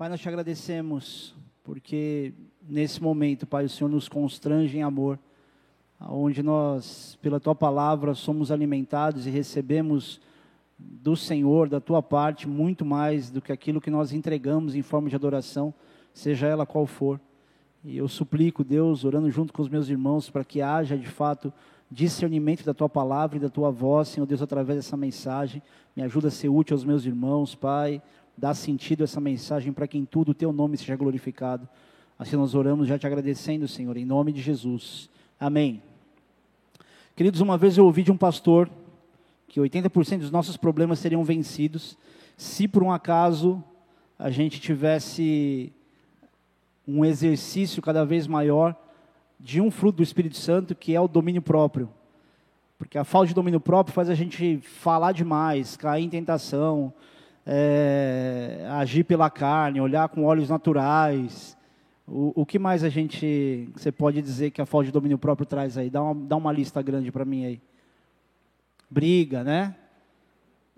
[0.00, 2.32] Pai, nós te agradecemos porque
[2.66, 5.18] nesse momento, Pai, o Senhor nos constrange em amor,
[6.00, 10.18] onde nós, pela tua palavra, somos alimentados e recebemos
[10.78, 15.10] do Senhor, da tua parte, muito mais do que aquilo que nós entregamos em forma
[15.10, 15.74] de adoração,
[16.14, 17.20] seja ela qual for.
[17.84, 21.52] E eu suplico, Deus, orando junto com os meus irmãos, para que haja de fato
[21.90, 25.62] discernimento da tua palavra e da tua voz, Senhor Deus, através dessa mensagem.
[25.94, 28.00] Me ajuda a ser útil aos meus irmãos, Pai.
[28.40, 31.68] Dá sentido a essa mensagem para que em tudo o teu nome seja glorificado.
[32.18, 35.10] Assim nós oramos já te agradecendo, Senhor, em nome de Jesus.
[35.38, 35.82] Amém.
[37.14, 38.70] Queridos, uma vez eu ouvi de um pastor
[39.46, 41.98] que 80% dos nossos problemas seriam vencidos
[42.34, 43.62] se por um acaso
[44.18, 45.70] a gente tivesse
[46.88, 48.74] um exercício cada vez maior
[49.38, 51.90] de um fruto do Espírito Santo, que é o domínio próprio.
[52.78, 56.90] Porque a falta de domínio próprio faz a gente falar demais, cair em tentação,
[57.52, 61.58] é, agir pela carne, olhar com olhos naturais.
[62.06, 65.44] O, o, que mais a gente, você pode dizer que a falta de domínio próprio
[65.44, 65.90] traz aí?
[65.90, 67.60] Dá uma, dá uma lista grande para mim aí.
[68.88, 69.74] Briga, né?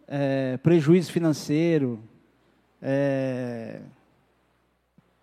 [0.09, 2.03] É, prejuízo financeiro.
[2.81, 3.83] É,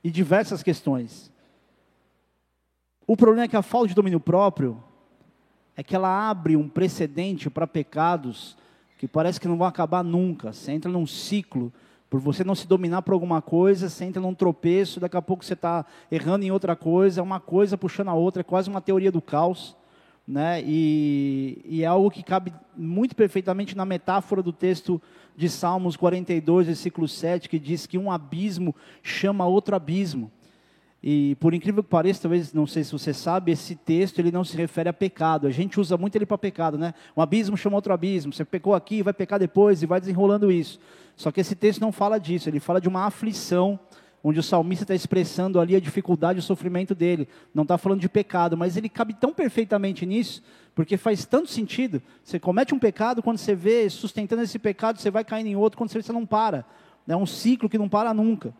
[0.03, 1.31] e diversas questões.
[3.07, 4.83] O problema é que a falta de domínio próprio
[5.75, 8.55] é que ela abre um precedente para pecados
[8.99, 10.51] que parece que não vão acabar nunca.
[10.51, 11.71] Você entra num ciclo,
[12.09, 15.45] por você não se dominar por alguma coisa, você entra num tropeço, daqui a pouco
[15.45, 19.09] você está errando em outra coisa, uma coisa puxando a outra, é quase uma teoria
[19.09, 19.73] do caos.
[20.27, 20.61] Né?
[20.65, 25.01] E, e é algo que cabe muito perfeitamente na metáfora do texto
[25.33, 30.29] de Salmos 42, versículo 7, que diz que um abismo chama outro abismo.
[31.01, 34.43] E por incrível que pareça, talvez não sei se você sabe, esse texto ele não
[34.43, 35.47] se refere a pecado.
[35.47, 36.93] A gente usa muito ele para pecado, né?
[37.15, 38.33] Um abismo chama outro abismo.
[38.33, 40.79] Você pecou aqui, vai pecar depois e vai desenrolando isso.
[41.15, 42.49] Só que esse texto não fala disso.
[42.49, 43.79] Ele fala de uma aflição,
[44.21, 47.29] onde o salmista está expressando ali a dificuldade o sofrimento dele.
[47.53, 50.43] Não está falando de pecado, mas ele cabe tão perfeitamente nisso,
[50.75, 52.01] porque faz tanto sentido.
[52.23, 55.77] Você comete um pecado, quando você vê sustentando esse pecado, você vai caindo em outro,
[55.77, 56.65] quando você vê, você não para.
[57.07, 58.53] É um ciclo que não para nunca.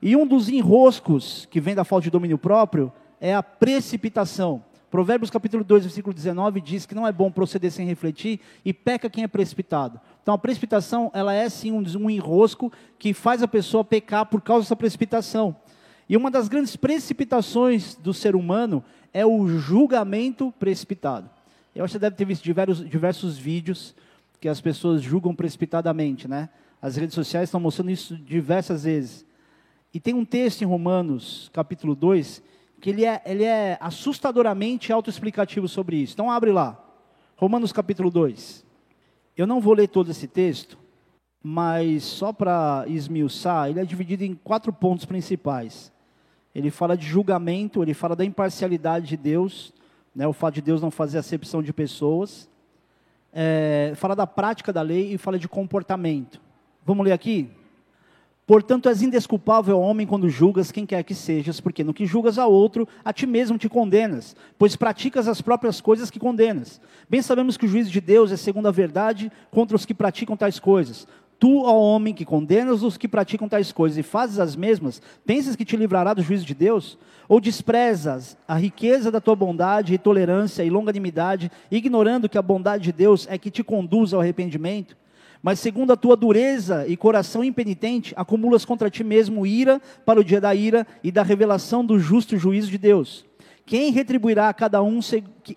[0.00, 4.62] E um dos enroscos que vem da falta de domínio próprio é a precipitação.
[4.90, 9.10] Provérbios capítulo 2, versículo 19 diz que não é bom proceder sem refletir e peca
[9.10, 10.00] quem é precipitado.
[10.22, 14.40] Então a precipitação, ela é sim um, um enrosco que faz a pessoa pecar por
[14.40, 15.56] causa dessa precipitação.
[16.08, 21.28] E uma das grandes precipitações do ser humano é o julgamento precipitado.
[21.74, 23.94] Eu acho que você deve ter visto diversos, diversos vídeos
[24.40, 26.48] que as pessoas julgam precipitadamente, né?
[26.80, 29.25] As redes sociais estão mostrando isso diversas vezes.
[29.96, 32.42] E tem um texto em Romanos, capítulo 2,
[32.82, 36.12] que ele é, ele é assustadoramente autoexplicativo sobre isso.
[36.12, 36.78] Então abre lá.
[37.34, 38.62] Romanos capítulo 2.
[39.34, 40.76] Eu não vou ler todo esse texto,
[41.42, 45.90] mas só para esmiuçar, ele é dividido em quatro pontos principais.
[46.54, 49.72] Ele fala de julgamento, ele fala da imparcialidade de Deus,
[50.14, 52.50] né, o fato de Deus não fazer acepção de pessoas,
[53.32, 56.38] é, fala da prática da lei e fala de comportamento.
[56.84, 57.50] Vamos ler aqui?
[58.46, 62.46] Portanto, és indesculpável homem quando julgas quem quer que sejas, porque no que julgas a
[62.46, 66.80] outro, a ti mesmo te condenas, pois praticas as próprias coisas que condenas.
[67.10, 70.36] Bem sabemos que o juízo de Deus é segundo a verdade contra os que praticam
[70.36, 71.08] tais coisas.
[71.40, 75.56] Tu, ó homem, que condenas os que praticam tais coisas e fazes as mesmas, pensas
[75.56, 76.96] que te livrará do juízo de Deus?
[77.28, 82.84] Ou desprezas a riqueza da tua bondade e tolerância e longanimidade, ignorando que a bondade
[82.84, 84.96] de Deus é que te conduz ao arrependimento?
[85.46, 90.24] Mas segundo a tua dureza e coração impenitente, acumulas contra ti mesmo ira para o
[90.24, 93.24] dia da ira e da revelação do justo juízo de Deus.
[93.64, 94.98] Quem retribuirá a cada um,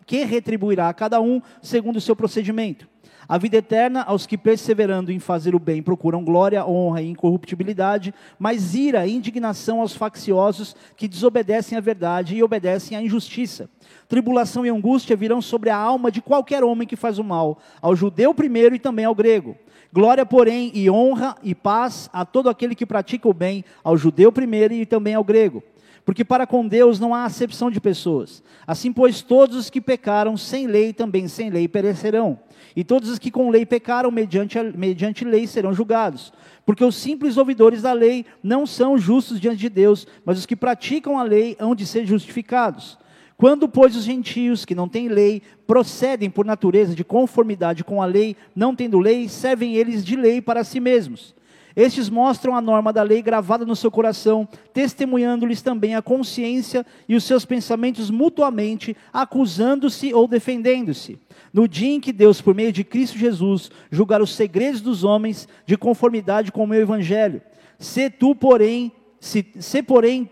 [0.05, 2.87] quem retribuirá a cada um segundo o seu procedimento?
[3.29, 8.11] A vida eterna aos que perseverando em fazer o bem procuram glória, honra e incorruptibilidade,
[8.39, 13.69] mas ira e indignação aos facciosos que desobedecem à verdade e obedecem à injustiça.
[14.07, 17.95] Tribulação e angústia virão sobre a alma de qualquer homem que faz o mal, ao
[17.95, 19.55] judeu primeiro e também ao grego.
[19.93, 24.31] Glória, porém, e honra e paz a todo aquele que pratica o bem, ao judeu
[24.31, 25.63] primeiro e também ao grego.
[26.05, 28.43] Porque para com Deus não há acepção de pessoas.
[28.65, 32.39] Assim, pois, todos os que pecaram sem lei, também sem lei perecerão.
[32.75, 36.31] E todos os que com lei pecaram, mediante, a, mediante lei, serão julgados.
[36.65, 40.55] Porque os simples ouvidores da lei não são justos diante de Deus, mas os que
[40.55, 42.97] praticam a lei hão de ser justificados.
[43.35, 48.05] Quando, pois, os gentios que não têm lei procedem por natureza de conformidade com a
[48.05, 51.33] lei, não tendo lei, servem eles de lei para si mesmos.
[51.75, 57.15] Estes mostram a norma da lei gravada no seu coração, testemunhando-lhes também a consciência e
[57.15, 61.19] os seus pensamentos mutuamente, acusando-se ou defendendo-se.
[61.53, 65.47] No dia em que Deus, por meio de Cristo Jesus, julgar os segredos dos homens
[65.65, 67.41] de conformidade com o meu evangelho.
[67.77, 70.29] Se tu, porém, se, se porém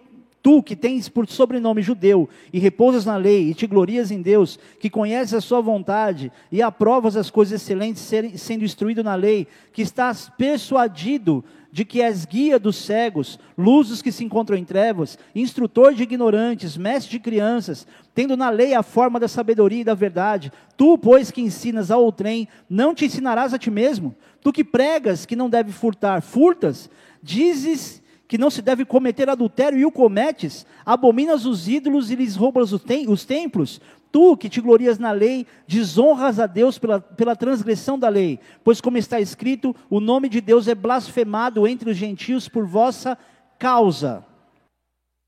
[0.47, 4.57] Tu que tens por sobrenome judeu e repousas na lei e te glorias em Deus,
[4.79, 9.81] que conheces a sua vontade e aprovas as coisas excelentes sendo instruído na lei, que
[9.81, 15.19] estás persuadido de que és guia dos cegos, luz dos que se encontram em trevas,
[15.35, 17.85] instrutor de ignorantes, mestre de crianças,
[18.15, 21.97] tendo na lei a forma da sabedoria e da verdade, tu, pois, que ensinas a
[21.97, 24.15] outrem, não te ensinarás a ti mesmo?
[24.39, 26.89] Tu que pregas que não deve furtar, furtas?
[27.21, 32.35] Dizes que não se deve cometer adultério e o cometes, abominas os ídolos e lhes
[32.35, 33.79] roubas os templos,
[34.11, 38.81] tu que te glorias na lei, desonras a Deus pela, pela transgressão da lei, pois
[38.81, 43.17] como está escrito, o nome de Deus é blasfemado entre os gentios por vossa
[43.57, 44.25] causa.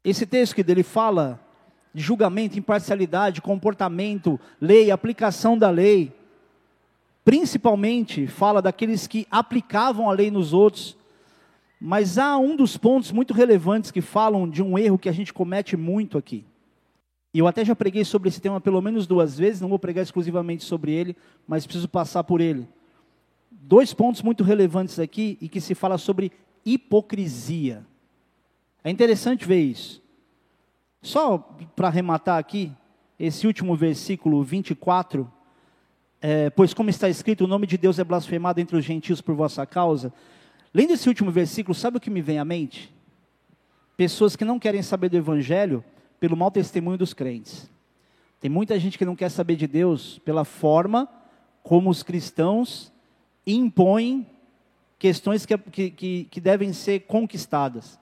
[0.04, 1.40] Esse texto que dele fala
[1.94, 6.12] de julgamento, imparcialidade, comportamento, lei, aplicação da lei,
[7.24, 10.98] principalmente fala daqueles que aplicavam a lei nos outros,
[11.80, 15.34] mas há um dos pontos muito relevantes que falam de um erro que a gente
[15.34, 16.46] comete muito aqui.
[17.34, 20.04] E eu até já preguei sobre esse tema pelo menos duas vezes, não vou pregar
[20.04, 21.16] exclusivamente sobre ele,
[21.48, 22.68] mas preciso passar por ele.
[23.52, 26.31] Dois pontos muito relevantes aqui e que se fala sobre
[26.66, 27.86] hipocrisia.
[28.84, 30.02] É interessante ver isso.
[31.02, 31.38] Só
[31.76, 32.72] para arrematar aqui,
[33.18, 35.31] esse último versículo 24,
[36.22, 39.36] é, pois como está escrito, o nome de Deus é blasfemado entre os gentios por
[39.36, 40.12] vossa causa.
[40.74, 42.94] Lendo esse último versículo, sabe o que me vem à mente?
[43.98, 45.83] Pessoas que não querem saber do Evangelho
[46.19, 47.69] pelo mau testemunho dos crentes.
[48.39, 51.10] Tem muita gente que não quer saber de Deus pela forma
[51.63, 52.92] como os cristãos
[53.45, 54.25] impõem
[54.98, 55.57] questões que,
[55.92, 58.00] que, que devem ser conquistadas.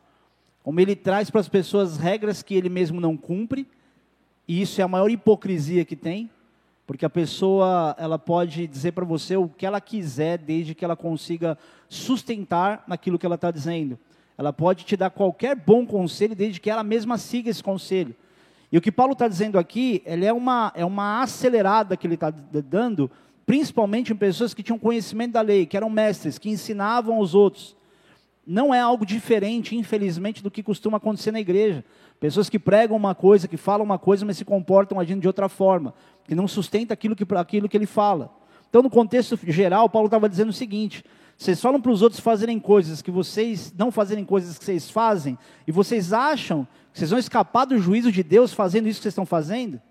[0.64, 3.68] Como ele traz para as pessoas regras que ele mesmo não cumpre,
[4.48, 6.30] e isso é a maior hipocrisia que tem.
[6.88, 10.96] Porque a pessoa, ela pode dizer para você o que ela quiser, desde que ela
[10.96, 11.58] consiga
[11.90, 14.00] sustentar naquilo que ela está dizendo.
[14.38, 18.16] Ela pode te dar qualquer bom conselho, desde que ela mesma siga esse conselho.
[18.72, 22.16] E o que Paulo está dizendo aqui, ele é uma, é uma acelerada que ele
[22.16, 23.12] está dando,
[23.46, 27.77] principalmente em pessoas que tinham conhecimento da lei, que eram mestres, que ensinavam aos outros.
[28.50, 31.84] Não é algo diferente, infelizmente, do que costuma acontecer na igreja.
[32.18, 35.50] Pessoas que pregam uma coisa, que falam uma coisa, mas se comportam agindo de outra
[35.50, 38.34] forma, que não sustenta aquilo que, aquilo que ele fala.
[38.70, 41.04] Então, no contexto geral, Paulo estava dizendo o seguinte:
[41.38, 45.38] vocês falam para os outros fazerem coisas que vocês não fazerem coisas que vocês fazem,
[45.68, 49.12] e vocês acham que vocês vão escapar do juízo de Deus fazendo isso que vocês
[49.12, 49.82] estão fazendo?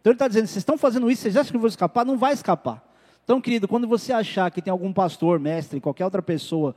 [0.00, 2.06] Então ele está dizendo, vocês estão fazendo isso, vocês acham que vão escapar?
[2.06, 2.82] Não vai escapar.
[3.22, 6.74] Então, querido, quando você achar que tem algum pastor, mestre, qualquer outra pessoa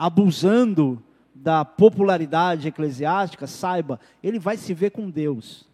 [0.00, 1.02] abusando
[1.34, 5.68] da popularidade eclesiástica, saiba, ele vai se ver com Deus.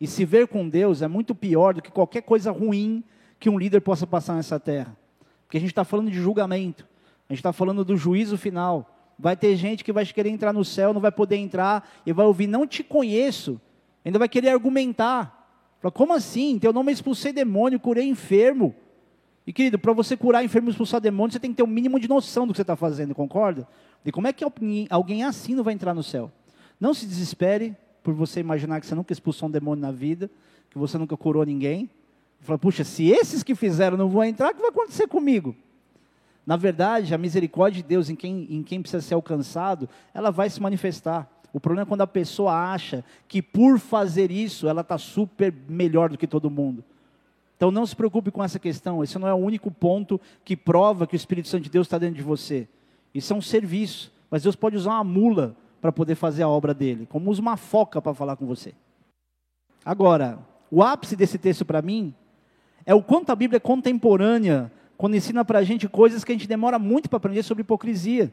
[0.00, 3.04] E se ver com Deus é muito pior do que qualquer coisa ruim
[3.38, 4.96] que um líder possa passar nessa terra.
[5.44, 6.86] Porque a gente está falando de julgamento,
[7.28, 8.90] a gente está falando do juízo final.
[9.18, 12.24] Vai ter gente que vai querer entrar no céu, não vai poder entrar, e vai
[12.24, 13.60] ouvir, não te conheço,
[14.02, 15.46] ainda vai querer argumentar.
[15.78, 16.58] Fala, como assim?
[16.58, 18.74] Teu nome é expulsei demônio, curei enfermo.
[19.48, 21.70] E querido, para você curar enfermo e expulsar demônio, você tem que ter o um
[21.70, 23.66] mínimo de noção do que você está fazendo, concorda?
[24.04, 24.44] E como é que
[24.90, 26.30] alguém assim não vai entrar no céu?
[26.78, 30.30] Não se desespere por você imaginar que você nunca expulsou um demônio na vida,
[30.68, 31.88] que você nunca curou ninguém.
[32.40, 35.56] Fala, puxa, se esses que fizeram não vão entrar, o que vai acontecer comigo?
[36.44, 40.50] Na verdade, a misericórdia de Deus em quem, em quem precisa ser alcançado, ela vai
[40.50, 41.26] se manifestar.
[41.54, 46.10] O problema é quando a pessoa acha que por fazer isso, ela está super melhor
[46.10, 46.84] do que todo mundo.
[47.58, 51.08] Então não se preocupe com essa questão, esse não é o único ponto que prova
[51.08, 52.68] que o Espírito Santo de Deus está dentro de você.
[53.12, 54.12] Isso é um serviço.
[54.30, 57.56] Mas Deus pode usar uma mula para poder fazer a obra dele, como usa uma
[57.56, 58.74] foca para falar com você.
[59.84, 60.38] Agora,
[60.70, 62.14] o ápice desse texto para mim
[62.86, 66.34] é o quanto a Bíblia é contemporânea quando ensina para a gente coisas que a
[66.34, 68.32] gente demora muito para aprender sobre hipocrisia.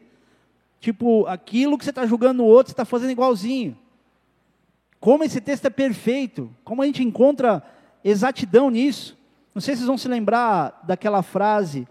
[0.78, 3.76] Tipo, aquilo que você está julgando no outro, você está fazendo igualzinho.
[5.00, 7.62] Como esse texto é perfeito, como a gente encontra
[8.10, 9.16] exatidão nisso.
[9.54, 11.86] Não sei se vocês vão se lembrar daquela frase: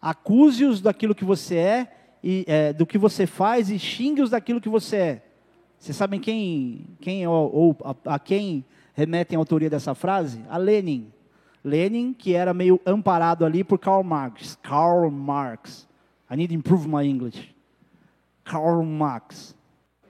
[0.00, 1.92] acuse-os daquilo que você é
[2.22, 5.22] e, é, do que você faz e xingue-os daquilo que você é.
[5.78, 10.44] Vocês sabem quem, quem ou, ou a, a, quem remetem a autoria dessa frase?
[10.48, 11.10] A Lenin.
[11.64, 14.58] Lenin, que era meio amparado ali por Karl Marx.
[14.62, 15.88] Karl Marx.
[16.30, 17.54] I need to improve my English.
[18.44, 19.54] Karl Marx.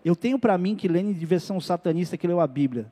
[0.04, 2.90] Eu tenho para mim que Lenin devia ser um satanista que leu a Bíblia.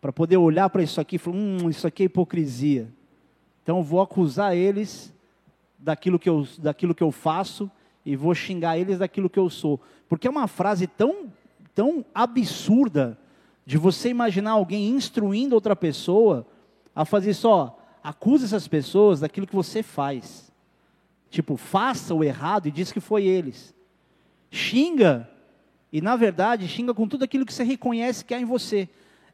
[0.00, 2.88] Para poder olhar para isso aqui e falar, hum, isso aqui é hipocrisia.
[3.62, 5.12] Então vou acusar eles
[5.78, 7.70] daquilo que eu, daquilo que eu faço
[8.04, 9.80] e vou xingar eles daquilo que eu sou.
[10.08, 11.30] Porque é uma frase tão,
[11.74, 13.18] tão absurda
[13.64, 16.46] de você imaginar alguém instruindo outra pessoa
[16.94, 20.50] a fazer só, acusa essas pessoas daquilo que você faz.
[21.30, 23.74] Tipo, faça o errado e diz que foi eles.
[24.50, 25.30] Xinga
[25.92, 28.88] E na verdade, xinga com tudo aquilo que você reconhece que há em você.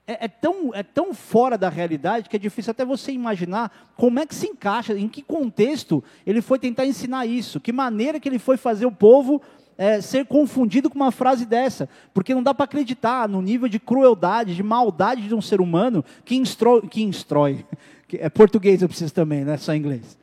[0.08, 4.20] É, é, tão, é tão fora da realidade que é difícil até você imaginar como
[4.20, 8.28] é que se encaixa, em que contexto ele foi tentar ensinar isso, que maneira que
[8.28, 9.42] ele foi fazer o povo
[9.76, 13.78] é, ser confundido com uma frase dessa, porque não dá para acreditar no nível de
[13.78, 17.66] crueldade, de maldade de um ser humano que instrui, que instrói,
[18.08, 20.16] que é português eu preciso também, não é só inglês,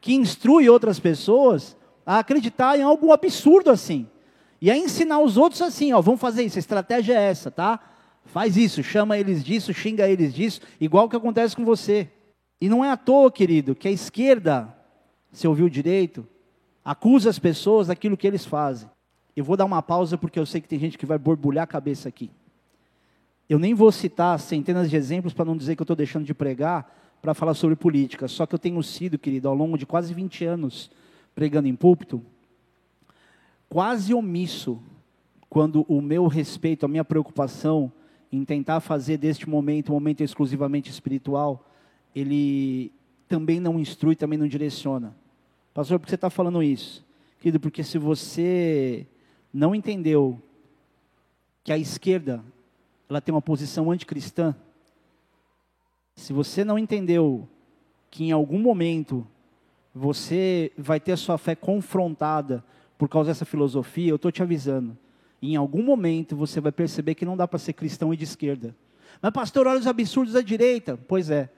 [0.00, 4.06] que instrui outras pessoas a acreditar em algo absurdo assim.
[4.62, 7.80] E a ensinar os outros assim, ó, vamos fazer isso, a estratégia é essa, tá?
[8.32, 12.08] Faz isso, chama eles disso, xinga eles disso, igual que acontece com você.
[12.60, 14.72] E não é à toa, querido, que a esquerda,
[15.32, 16.24] se ouviu direito,
[16.84, 18.88] acusa as pessoas daquilo que eles fazem.
[19.34, 21.66] Eu vou dar uma pausa porque eu sei que tem gente que vai borbulhar a
[21.66, 22.30] cabeça aqui.
[23.48, 26.32] Eu nem vou citar centenas de exemplos para não dizer que eu estou deixando de
[26.32, 26.88] pregar
[27.20, 28.28] para falar sobre política.
[28.28, 30.88] Só que eu tenho sido, querido, ao longo de quase 20 anos
[31.34, 32.24] pregando em púlpito,
[33.68, 34.80] quase omisso
[35.48, 37.92] quando o meu respeito, a minha preocupação
[38.32, 41.68] em tentar fazer deste momento um momento exclusivamente espiritual,
[42.14, 42.92] ele
[43.28, 45.16] também não instrui, também não direciona.
[45.74, 47.04] Pastor, por que você está falando isso?
[47.38, 49.06] Querido, porque se você
[49.52, 50.40] não entendeu
[51.64, 52.44] que a esquerda
[53.08, 54.54] ela tem uma posição anticristã,
[56.14, 57.48] se você não entendeu
[58.10, 59.26] que em algum momento
[59.94, 62.64] você vai ter a sua fé confrontada
[62.98, 64.96] por causa dessa filosofia, eu estou te avisando.
[65.42, 68.74] Em algum momento você vai perceber que não dá para ser cristão e de esquerda.
[69.20, 70.98] Mas, pastor, olha os absurdos da direita.
[71.08, 71.48] Pois é.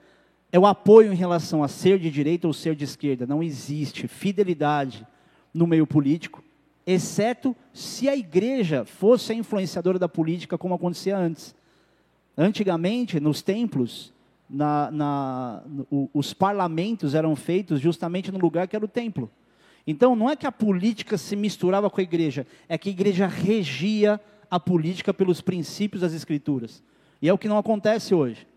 [0.51, 3.25] É o apoio em relação a ser de direita ou ser de esquerda.
[3.25, 5.05] Não existe fidelidade
[5.53, 6.43] no meio político,
[6.85, 11.55] exceto se a igreja fosse a influenciadora da política, como acontecia antes.
[12.37, 14.13] Antigamente, nos templos,
[14.49, 15.63] na, na,
[16.13, 19.29] os parlamentos eram feitos justamente no lugar que era o templo.
[19.85, 23.27] Então, não é que a política se misturava com a igreja, é que a igreja
[23.27, 26.81] regia a política pelos princípios das Escrituras.
[27.21, 28.47] E é o que não acontece hoje.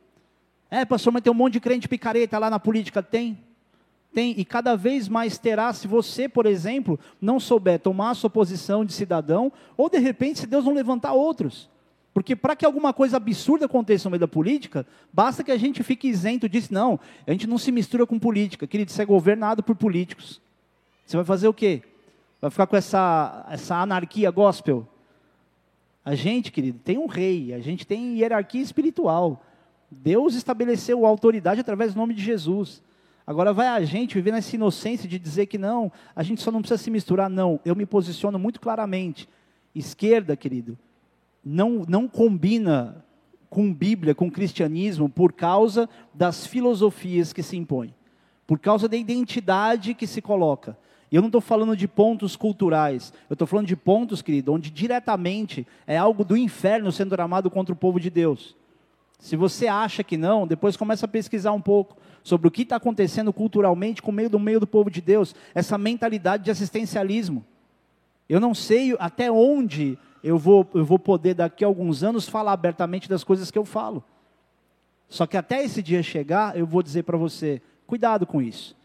[0.71, 3.03] É, pastor, mas tem um monte de crente picareta lá na política.
[3.03, 3.39] Tem.
[4.13, 4.35] Tem.
[4.37, 8.85] E cada vez mais terá, se você, por exemplo, não souber tomar a sua posição
[8.85, 11.69] de cidadão, ou de repente, se Deus não levantar outros.
[12.13, 15.83] Porque para que alguma coisa absurda aconteça no meio da política, basta que a gente
[15.83, 16.73] fique isento disso.
[16.73, 18.67] Não, a gente não se mistura com política.
[18.67, 20.41] Querido, isso é governado por políticos.
[21.07, 21.83] Você vai fazer o quê?
[22.41, 24.87] Vai ficar com essa, essa anarquia gospel?
[26.05, 29.43] A gente, querido, tem um rei, a gente tem hierarquia espiritual.
[29.91, 32.83] Deus estabeleceu autoridade através do nome de Jesus.
[33.25, 36.61] Agora vai a gente viver nessa inocência de dizer que não, a gente só não
[36.61, 37.61] precisa se misturar, não.
[37.65, 39.29] Eu me posiciono muito claramente.
[39.75, 40.77] Esquerda, querido,
[41.45, 43.05] não, não combina
[43.49, 47.95] com Bíblia, com cristianismo, por causa das filosofias que se impõem,
[48.47, 50.77] por causa da identidade que se coloca.
[51.11, 54.71] E eu não estou falando de pontos culturais, eu estou falando de pontos, querido, onde
[54.71, 58.57] diretamente é algo do inferno sendo tramado contra o povo de Deus.
[59.19, 62.77] Se você acha que não, depois começa a pesquisar um pouco sobre o que está
[62.77, 67.45] acontecendo culturalmente com o meio do meio do povo de Deus, essa mentalidade de assistencialismo.
[68.29, 72.53] Eu não sei até onde eu vou, eu vou poder, daqui a alguns anos, falar
[72.53, 74.03] abertamente das coisas que eu falo.
[75.09, 78.76] Só que até esse dia chegar, eu vou dizer para você: cuidado com isso.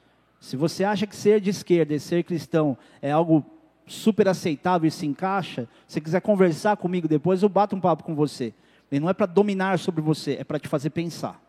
[0.41, 3.45] Se você acha que ser de esquerda e ser cristão é algo
[3.86, 8.15] super aceitável e se encaixa, se quiser conversar comigo depois, eu bato um papo com
[8.15, 8.51] você.
[8.91, 11.39] E não é para dominar sobre você, é para te fazer pensar.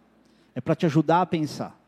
[0.54, 1.80] É para te ajudar a pensar.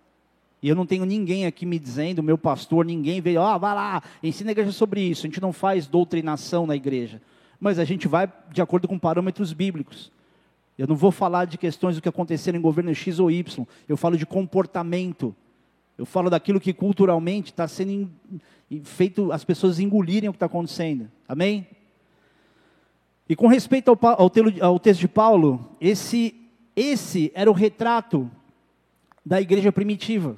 [0.62, 3.74] E eu não tenho ninguém aqui me dizendo, meu pastor, ninguém veio, ó, oh, vai
[3.74, 5.26] lá, ensina a igreja sobre isso.
[5.26, 7.20] A gente não faz doutrinação na igreja.
[7.60, 10.10] Mas a gente vai de acordo com parâmetros bíblicos.
[10.78, 13.66] Eu não vou falar de questões do que aconteceram em governo X ou Y.
[13.86, 15.36] Eu falo de comportamento.
[15.96, 18.10] Eu falo daquilo que culturalmente está sendo
[18.82, 21.10] feito as pessoas engolirem o que está acontecendo.
[21.28, 21.66] Amém?
[23.28, 26.34] E com respeito ao, ao, ao texto de Paulo, esse,
[26.74, 28.30] esse era o retrato
[29.24, 30.36] da igreja primitiva.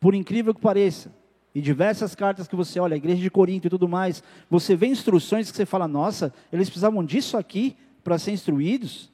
[0.00, 1.14] Por incrível que pareça.
[1.54, 4.86] E diversas cartas que você olha, a igreja de Corinto e tudo mais, você vê
[4.86, 9.11] instruções que você fala, nossa, eles precisavam disso aqui para ser instruídos?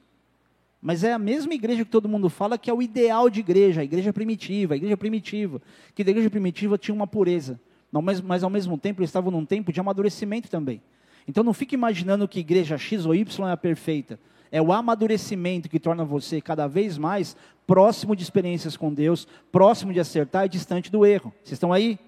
[0.81, 3.81] Mas é a mesma igreja que todo mundo fala que é o ideal de igreja,
[3.81, 5.61] a igreja primitiva, a igreja primitiva.
[5.93, 7.59] Que a igreja primitiva tinha uma pureza,
[7.91, 10.81] mas, mas ao mesmo tempo eles estavam num tempo de amadurecimento também.
[11.27, 14.19] Então não fique imaginando que igreja X ou Y é a perfeita.
[14.51, 17.35] É o amadurecimento que torna você cada vez mais
[17.67, 21.31] próximo de experiências com Deus, próximo de acertar e distante do erro.
[21.43, 21.99] Vocês estão aí?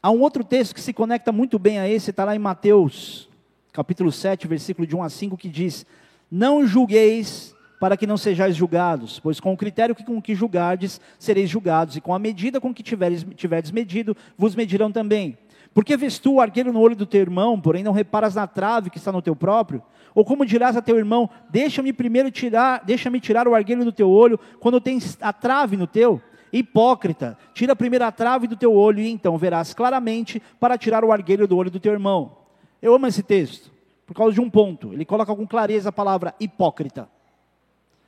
[0.00, 3.28] Há um outro texto que se conecta muito bem a esse, está lá em Mateus,
[3.72, 5.84] capítulo 7, versículo de 1 a 5, que diz:
[6.30, 11.00] não julgueis para que não sejais julgados, pois com o critério que, com que julgardes,
[11.18, 15.38] sereis julgados, e com a medida com que tiveres, tiveres medido, vos medirão também.
[15.72, 18.90] Porque vês tu o argueiro no olho do teu irmão, porém não reparas na trave
[18.90, 19.82] que está no teu próprio?
[20.14, 24.10] Ou como dirás a teu irmão, deixa-me primeiro tirar, deixa-me tirar o argueiro do teu
[24.10, 26.20] olho, quando tens a trave no teu?
[26.52, 31.12] Hipócrita, tira primeiro a trave do teu olho, e então verás claramente para tirar o
[31.12, 32.38] argueiro do olho do teu irmão.
[32.80, 33.70] Eu amo esse texto,
[34.08, 34.94] por causa de um ponto.
[34.94, 37.10] Ele coloca com clareza a palavra hipócrita.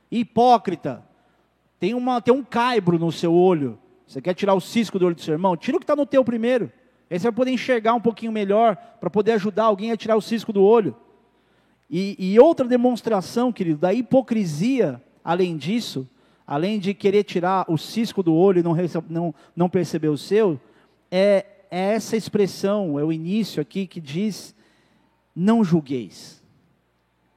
[0.09, 1.05] Hipócrita.
[1.79, 3.77] Tem, uma, tem um caibro no seu olho.
[4.07, 5.55] Você quer tirar o cisco do olho do seu irmão?
[5.55, 6.71] Tira o que está no teu primeiro.
[7.07, 10.21] Aí você vai poder enxergar um pouquinho melhor, para poder ajudar alguém a tirar o
[10.21, 10.95] cisco do olho.
[11.87, 16.09] E, e outra demonstração, querido, da hipocrisia, além disso,
[16.47, 18.75] além de querer tirar o cisco do olho e não,
[19.07, 20.59] não, não perceber o seu,
[21.11, 24.55] é, é essa expressão, é o início aqui que diz:
[25.35, 26.41] não julgueis.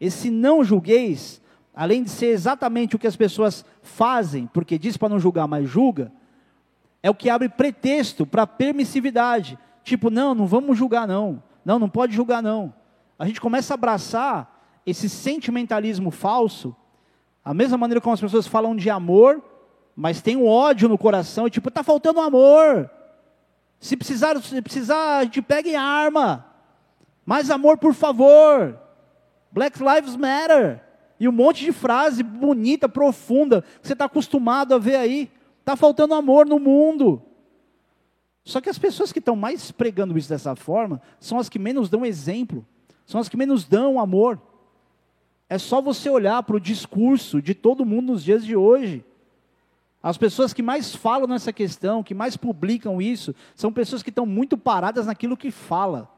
[0.00, 1.40] Esse não julgueis,
[1.74, 5.68] além de ser exatamente o que as pessoas fazem, porque diz para não julgar, mas
[5.68, 6.12] julga,
[7.02, 9.58] é o que abre pretexto para permissividade.
[9.82, 11.42] Tipo, não, não vamos julgar não.
[11.64, 12.72] Não, não pode julgar não.
[13.18, 14.54] A gente começa a abraçar
[14.86, 16.74] esse sentimentalismo falso,
[17.44, 19.42] a mesma maneira como as pessoas falam de amor,
[19.94, 22.90] mas tem um ódio no coração, e tipo, está faltando amor.
[23.78, 26.53] Se precisar, se precisar, a gente pega em arma.
[27.25, 28.78] Mais amor, por favor.
[29.50, 30.83] Black Lives Matter.
[31.19, 35.31] E um monte de frase bonita, profunda, que você está acostumado a ver aí.
[35.61, 37.23] Está faltando amor no mundo.
[38.45, 41.88] Só que as pessoas que estão mais pregando isso dessa forma são as que menos
[41.88, 42.66] dão exemplo,
[43.07, 44.38] são as que menos dão amor.
[45.49, 49.02] É só você olhar para o discurso de todo mundo nos dias de hoje.
[50.02, 54.26] As pessoas que mais falam nessa questão, que mais publicam isso, são pessoas que estão
[54.26, 56.11] muito paradas naquilo que fala.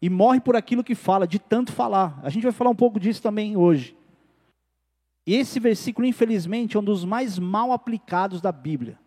[0.00, 2.18] E morre por aquilo que fala, de tanto falar.
[2.22, 3.96] A gente vai falar um pouco disso também hoje.
[5.26, 8.98] Esse versículo, infelizmente, é um dos mais mal aplicados da Bíblia.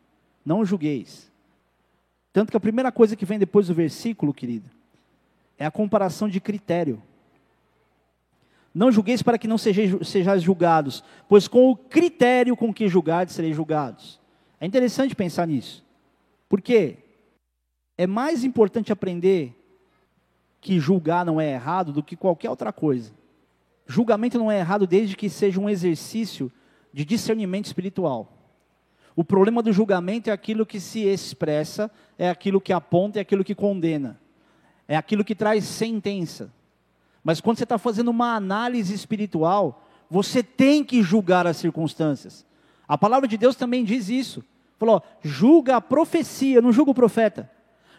[0.46, 1.32] Não julgueis.
[2.32, 4.70] Tanto que a primeira coisa que vem depois do versículo, querido,
[5.58, 7.02] é a comparação de critério.
[8.74, 13.56] Não julgueis para que não sejais julgados, pois com o critério com que julgados sereis
[13.56, 14.20] julgados.
[14.60, 15.86] É interessante pensar nisso.
[16.50, 16.98] Porque
[17.98, 19.56] é mais importante aprender
[20.64, 23.12] que julgar não é errado do que qualquer outra coisa.
[23.86, 26.50] Julgamento não é errado desde que seja um exercício
[26.92, 28.32] de discernimento espiritual.
[29.14, 33.44] O problema do julgamento é aquilo que se expressa, é aquilo que aponta, é aquilo
[33.44, 34.20] que condena,
[34.88, 36.52] é aquilo que traz sentença.
[37.22, 42.46] Mas quando você está fazendo uma análise espiritual, você tem que julgar as circunstâncias.
[42.88, 44.44] A palavra de Deus também diz isso.
[44.80, 47.52] Falou, julga a profecia, não julga o profeta.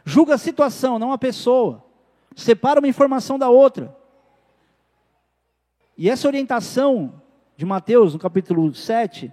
[0.04, 1.83] Julga a situação, não a pessoa.
[2.34, 3.94] Separa uma informação da outra.
[5.96, 7.22] E essa orientação
[7.56, 9.32] de Mateus, no capítulo 7,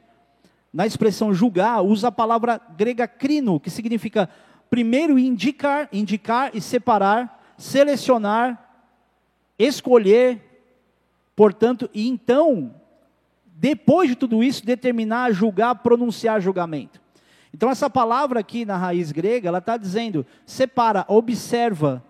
[0.72, 4.30] na expressão julgar, usa a palavra grega crino, que significa
[4.70, 8.70] primeiro indicar, indicar e separar, selecionar,
[9.58, 10.40] escolher,
[11.36, 12.74] portanto, e então,
[13.46, 17.02] depois de tudo isso, determinar, julgar, pronunciar julgamento.
[17.54, 22.04] Então, essa palavra aqui na raiz grega, ela está dizendo: separa, observa,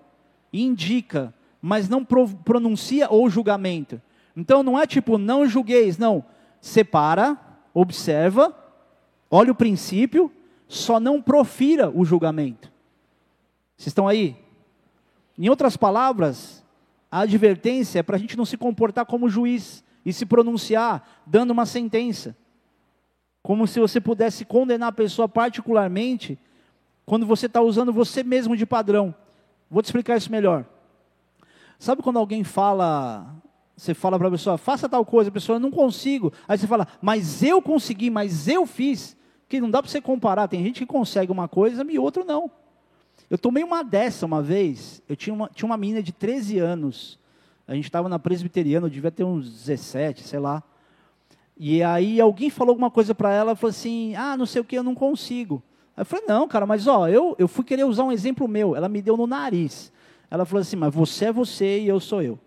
[0.51, 4.01] indica, mas não pronuncia ou julgamento.
[4.35, 6.23] Então não é tipo, não julgueis, não.
[6.59, 7.37] Separa,
[7.73, 8.55] observa,
[9.29, 10.31] olha o princípio,
[10.67, 12.71] só não profira o julgamento.
[13.75, 14.35] Vocês estão aí?
[15.37, 16.63] Em outras palavras,
[17.09, 21.51] a advertência é para a gente não se comportar como juiz e se pronunciar, dando
[21.51, 22.35] uma sentença.
[23.43, 26.37] Como se você pudesse condenar a pessoa particularmente,
[27.05, 29.13] quando você está usando você mesmo de padrão.
[29.71, 30.65] Vou te explicar isso melhor.
[31.79, 33.41] Sabe quando alguém fala
[33.81, 36.31] você fala para a pessoa, faça tal coisa, a pessoa, não consigo.
[36.47, 39.17] Aí você fala, mas eu consegui, mas eu fiz.
[39.49, 40.47] Que não dá para você comparar.
[40.47, 42.51] Tem gente que consegue uma coisa e outro não.
[43.27, 45.01] Eu tomei uma dessa uma vez.
[45.09, 47.17] Eu tinha uma, tinha uma menina de 13 anos.
[47.67, 50.61] A gente estava na presbiteriana, eu devia ter uns 17, sei lá.
[51.57, 54.77] E aí alguém falou alguma coisa para ela, falou assim, ah, não sei o que,
[54.77, 55.63] eu não consigo.
[56.01, 58.75] Eu falei, não, cara, mas ó, eu, eu fui querer usar um exemplo meu.
[58.75, 59.93] Ela me deu no nariz.
[60.31, 62.39] Ela falou assim, mas você é você e eu sou eu.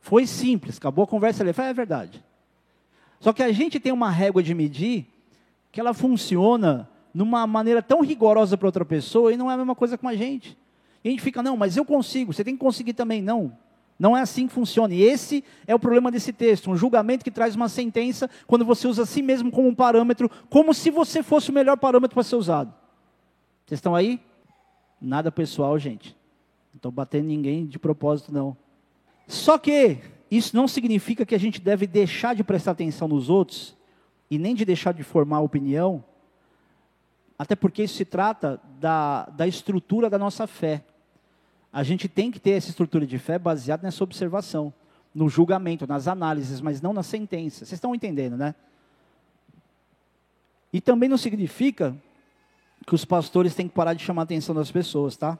[0.00, 1.52] Foi simples, acabou a conversa ali.
[1.52, 2.24] Falei, é verdade.
[3.18, 5.04] Só que a gente tem uma régua de medir
[5.72, 9.74] que ela funciona numa maneira tão rigorosa para outra pessoa e não é a mesma
[9.74, 10.56] coisa com a gente.
[11.02, 13.20] E a gente fica, não, mas eu consigo, você tem que conseguir também.
[13.20, 13.58] Não,
[13.98, 14.92] não é assim que funciona.
[14.94, 18.88] E esse é o problema desse texto, um julgamento que traz uma sentença quando você
[18.88, 22.22] usa a si mesmo como um parâmetro, como se você fosse o melhor parâmetro para
[22.22, 22.74] ser usado.
[23.66, 24.20] Vocês estão aí?
[25.00, 26.16] Nada pessoal, gente.
[26.72, 28.56] Não estou batendo ninguém de propósito, não.
[29.26, 29.98] Só que
[30.30, 33.76] isso não significa que a gente deve deixar de prestar atenção nos outros
[34.30, 36.04] e nem de deixar de formar opinião,
[37.38, 40.84] até porque isso se trata da, da estrutura da nossa fé.
[41.74, 44.72] A gente tem que ter essa estrutura de fé baseada nessa observação,
[45.12, 47.64] no julgamento, nas análises, mas não na sentença.
[47.64, 48.54] Vocês estão entendendo, né?
[50.72, 51.96] E também não significa
[52.86, 55.36] que os pastores têm que parar de chamar a atenção das pessoas, tá?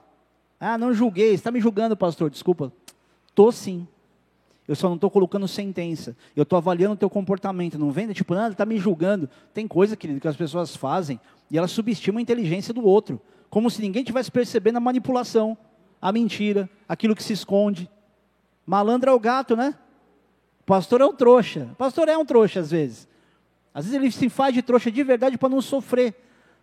[0.59, 2.73] Ah, não julguei, está me julgando, pastor, desculpa.
[3.33, 3.87] Tô sim.
[4.67, 6.17] Eu só não estou colocando sentença.
[6.35, 7.79] Eu estou avaliando o teu comportamento.
[7.79, 9.31] Não vem tipo, ah, ele está me julgando.
[9.53, 13.21] Tem coisa, querido, que as pessoas fazem e elas subestimam a inteligência do outro.
[13.49, 15.57] Como se ninguém tivesse percebendo a manipulação,
[16.05, 17.89] a mentira, aquilo que se esconde.
[18.67, 19.75] Malandro é o gato, né?
[20.67, 21.71] Pastor é um trouxa.
[21.79, 23.09] Pastor é um trouxa às vezes.
[23.73, 26.15] Às vezes ele se faz de trouxa de verdade para não sofrer.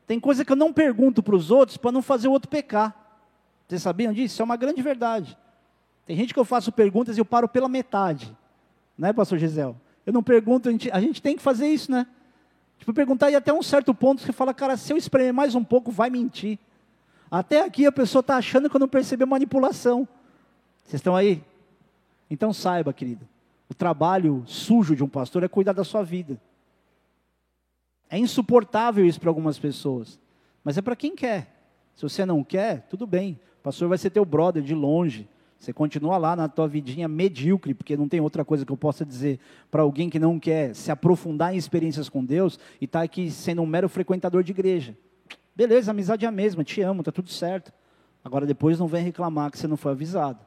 [0.06, 2.96] Tem coisa que eu não pergunto para os outros para não fazer o outro pecar.
[3.68, 4.36] Vocês sabiam disso?
[4.36, 5.36] Isso é uma grande verdade.
[6.06, 8.38] Tem gente que eu faço perguntas e eu paro pela metade.
[8.96, 9.76] Né, pastor Gisel?
[10.06, 12.06] Eu não pergunto, a gente, a gente tem que fazer isso, né?
[12.78, 15.64] Tipo, perguntar e até um certo ponto você fala, cara, se eu espremer mais um
[15.64, 16.60] pouco, vai mentir.
[17.32, 20.06] Até aqui a pessoa está achando que eu não percebi a manipulação.
[20.84, 21.42] Vocês estão aí?
[22.30, 23.26] Então saiba, querido,
[23.70, 26.38] o trabalho sujo de um pastor é cuidar da sua vida.
[28.10, 30.20] É insuportável isso para algumas pessoas,
[30.62, 31.56] mas é para quem quer.
[31.96, 33.40] Se você não quer, tudo bem.
[33.60, 35.30] O pastor vai ser teu brother de longe.
[35.58, 39.06] Você continua lá na tua vidinha medíocre, porque não tem outra coisa que eu possa
[39.06, 39.40] dizer
[39.70, 43.62] para alguém que não quer se aprofundar em experiências com Deus e está aqui sendo
[43.62, 44.98] um mero frequentador de igreja.
[45.56, 47.72] Beleza, amizade é a mesma, te amo, está tudo certo.
[48.24, 50.40] Agora depois não vem reclamar que você não foi avisado.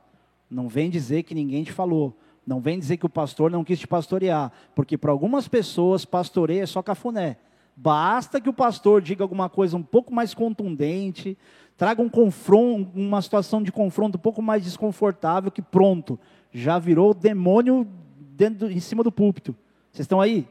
[0.50, 2.16] Não vem dizer que ninguém te falou.
[2.46, 4.52] Não vem dizer que o pastor não quis te pastorear.
[4.74, 7.36] Porque para algumas pessoas, pastoreia é só cafuné.
[7.76, 11.36] Basta que o pastor diga alguma coisa um pouco mais contundente,
[11.76, 16.18] traga um confronto, uma situação de confronto um pouco mais desconfortável, que pronto,
[16.52, 19.56] já virou demônio dentro, em cima do púlpito.
[19.90, 20.46] Vocês estão aí?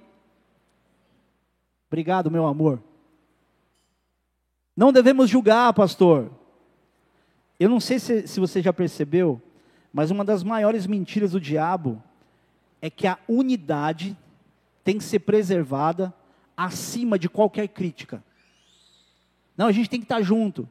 [1.88, 2.82] Obrigado, meu amor.
[4.76, 6.32] Não devemos julgar, pastor.
[7.60, 9.42] Eu não sei se, se você já percebeu,
[9.92, 12.02] mas uma das maiores mentiras do diabo
[12.82, 14.18] é que a unidade
[14.84, 16.14] tem que ser preservada
[16.58, 18.24] acima de qualquer crítica.
[19.56, 20.68] Não, a gente tem que estar junto.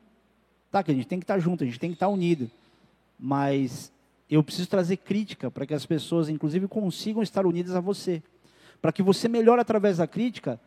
[0.71, 2.51] Tá, que a gente tem que estar junto, a gente tem que estar unido.
[3.19, 3.93] Mas
[4.29, 8.23] eu preciso trazer crítica para que as pessoas, inclusive, consigam estar unidas a você.
[8.81, 10.59] Para que você melhore através da crítica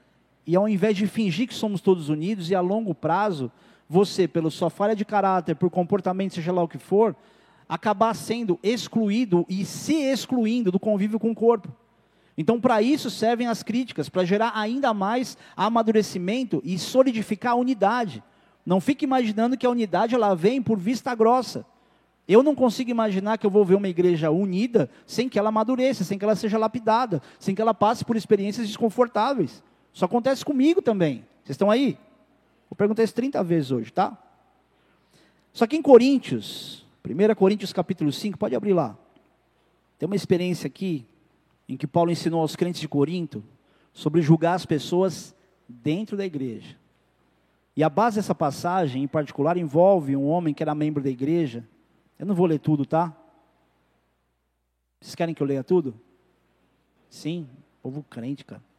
[0.45, 3.51] e ao invés de fingir que somos todos unidos e a longo prazo,
[3.89, 7.15] você, pela sua falha de caráter, por comportamento, seja lá o que for,
[7.67, 11.73] acabar sendo excluído e se excluindo do convívio com o corpo.
[12.37, 18.21] Então, para isso servem as críticas, para gerar ainda mais amadurecimento e solidificar a unidade.
[18.65, 21.65] Não fique imaginando que a unidade ela vem por vista grossa.
[22.27, 26.03] Eu não consigo imaginar que eu vou ver uma igreja unida sem que ela amadureça,
[26.03, 29.63] sem que ela seja lapidada, sem que ela passe por experiências desconfortáveis.
[29.95, 31.25] Isso acontece comigo também.
[31.41, 31.97] Vocês estão aí?
[32.69, 34.21] Vou perguntar isso 30 vezes hoje, tá?
[35.53, 38.97] Só que em Coríntios, 1 Coríntios capítulo 5, pode abrir lá.
[39.97, 41.05] Tem uma experiência aqui
[41.69, 43.41] em que Paulo ensinou aos crentes de Corinto
[43.93, 45.33] sobre julgar as pessoas
[45.65, 46.77] dentro da igreja.
[47.73, 51.65] E a base dessa passagem, em particular, envolve um homem que era membro da igreja.
[52.19, 53.15] Eu não vou ler tudo, tá?
[54.99, 55.97] Vocês querem que eu leia tudo?
[57.09, 57.47] Sim,
[57.81, 58.74] povo crente, cara.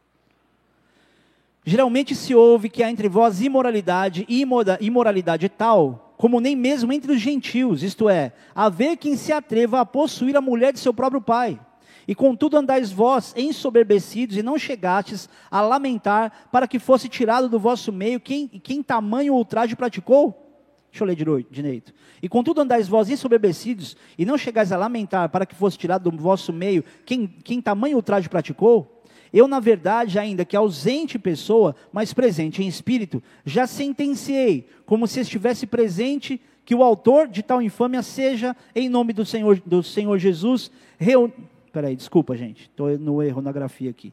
[1.69, 4.41] Geralmente se ouve que há entre vós imoralidade e
[4.79, 9.85] imoralidade tal, como nem mesmo entre os gentios, isto é, haver quem se atreva a
[9.85, 11.59] possuir a mulher de seu próprio pai
[12.07, 17.59] e contudo andais vós ensoberbecidos e não chegastes a lamentar para que fosse tirado do
[17.59, 20.47] vosso meio quem, quem tamanho ultraje praticou?
[20.89, 21.93] Deixa eu ler direito.
[22.23, 26.17] E contudo andais vós ensoberbecidos e não chegais a lamentar para que fosse tirado do
[26.17, 28.96] vosso meio quem, quem tamanho ultraje praticou?
[29.33, 35.19] Eu, na verdade, ainda que ausente pessoa, mas presente em espírito, já sentenciei, como se
[35.19, 40.17] estivesse presente, que o autor de tal infâmia seja, em nome do Senhor, do Senhor
[40.17, 42.63] Jesus, reunido Peraí, desculpa, gente.
[42.63, 44.11] Estou no erro na grafia aqui.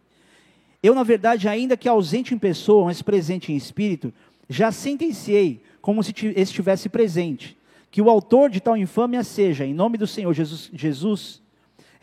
[0.82, 4.12] Eu, na verdade, ainda que ausente em pessoa, mas presente em espírito,
[4.50, 7.56] já sentenciei, como se estivesse presente,
[7.90, 11.40] que o autor de tal infâmia seja, em nome do Senhor Jesus, Jesus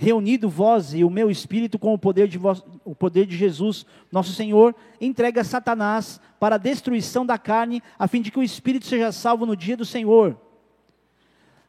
[0.01, 3.85] reunido vós e o meu espírito com o poder, de vós, o poder de Jesus,
[4.11, 8.87] nosso Senhor, entrega Satanás para a destruição da carne, a fim de que o espírito
[8.87, 10.35] seja salvo no dia do Senhor.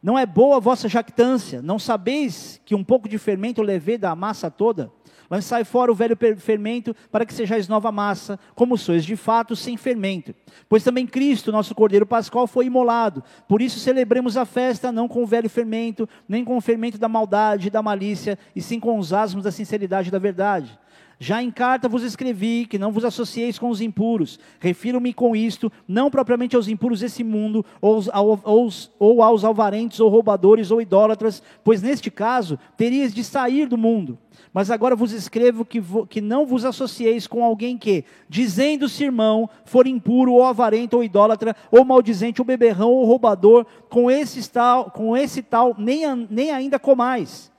[0.03, 4.16] Não é boa a vossa jactância, não sabeis que um pouco de fermento levei da
[4.16, 4.90] massa toda?
[5.33, 9.79] Lançai fora o velho fermento, para que sejais nova massa, como sois de fato sem
[9.79, 10.35] fermento.
[10.68, 13.25] Pois também Cristo, nosso Cordeiro Pascal, foi imolado.
[13.49, 17.09] Por isso celebremos a festa, não com o velho fermento, nem com o fermento da
[17.09, 20.79] maldade e da malícia, e sim com os asmos da sinceridade e da verdade
[21.22, 24.40] Já em carta vos escrevi que não vos associeis com os impuros.
[24.58, 30.11] Refiro-me com isto, não propriamente aos impuros desse mundo, ou aos, ou aos alvarentes, ou
[30.11, 34.18] roubadores, ou idólatras, pois neste caso terias de sair do mundo.
[34.52, 39.87] Mas agora vos escrevo que, que não vos associeis com alguém que, dizendo-se irmão, for
[39.87, 45.16] impuro, ou avarento, ou idólatra, ou maldizente, ou beberrão, ou roubador, com esse tal, com
[45.16, 47.51] esse tal nem, nem ainda comais.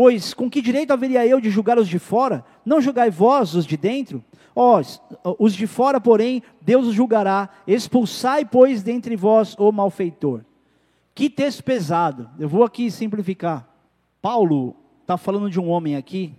[0.00, 2.42] Pois com que direito haveria eu de julgar os de fora?
[2.64, 4.24] Não julgai vós os de dentro?
[4.56, 7.50] Ó, oh, os de fora, porém, Deus os julgará.
[7.66, 10.40] Expulsai, pois, dentre vós o malfeitor.
[11.14, 12.30] Que texto pesado.
[12.38, 13.68] Eu vou aqui simplificar.
[14.22, 16.34] Paulo está falando de um homem aqui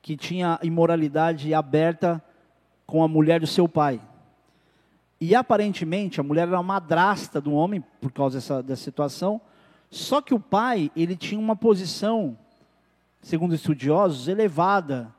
[0.00, 2.22] que tinha imoralidade aberta
[2.86, 4.00] com a mulher do seu pai.
[5.20, 9.40] E aparentemente a mulher era madrasta do homem por causa dessa, dessa situação.
[9.90, 12.36] Só que o pai, ele tinha uma posição,
[13.22, 15.14] segundo estudiosos, elevada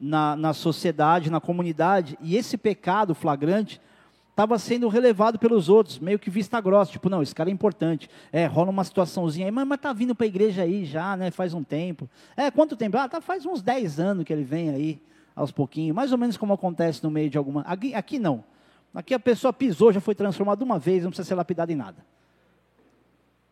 [0.00, 2.18] na, na sociedade, na comunidade.
[2.20, 3.80] E esse pecado flagrante
[4.30, 8.08] estava sendo relevado pelos outros, meio que vista grossa, tipo, não, esse cara é importante.
[8.32, 11.30] É, rola uma situaçãozinha aí, mas, mas tá vindo para a igreja aí já, né,
[11.30, 12.08] faz um tempo.
[12.36, 12.96] É, quanto tempo?
[12.96, 15.02] Ah, tá, faz uns 10 anos que ele vem aí,
[15.36, 17.62] aos pouquinhos, mais ou menos como acontece no meio de alguma...
[17.62, 18.42] Aqui, aqui não.
[18.94, 22.04] Aqui a pessoa pisou, já foi transformada uma vez, não precisa ser lapidado em nada.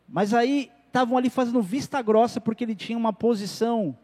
[0.09, 3.97] Mas aí, estavam ali fazendo vista grossa, porque ele tinha uma posição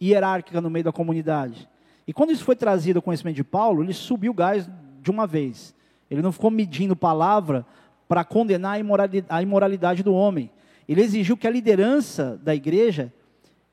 [0.00, 1.68] hierárquica no meio da comunidade.
[2.06, 4.68] E quando isso foi trazido ao conhecimento de Paulo, ele subiu o gás
[5.00, 5.74] de uma vez.
[6.10, 7.66] Ele não ficou medindo palavra
[8.08, 10.50] para condenar a imoralidade, a imoralidade do homem.
[10.88, 13.12] Ele exigiu que a liderança da igreja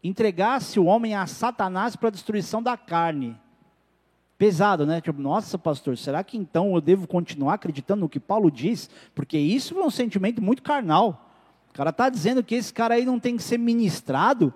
[0.04, 3.38] entregasse o homem a Satanás para a destruição da carne.
[4.38, 5.00] Pesado, né?
[5.00, 8.90] Tipo, nossa, pastor, será que então eu devo continuar acreditando no que Paulo diz?
[9.14, 11.30] Porque isso é um sentimento muito carnal.
[11.74, 14.48] O cara está dizendo que esse cara aí não tem que ser ministrado.
[14.48, 14.54] O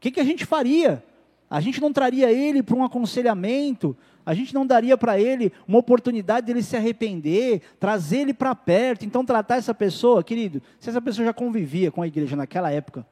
[0.00, 1.04] que, que a gente faria?
[1.50, 5.78] A gente não traria ele para um aconselhamento, a gente não daria para ele uma
[5.78, 11.00] oportunidade dele se arrepender, trazer ele para perto, então tratar essa pessoa, querido, se essa
[11.00, 13.06] pessoa já convivia com a igreja naquela época,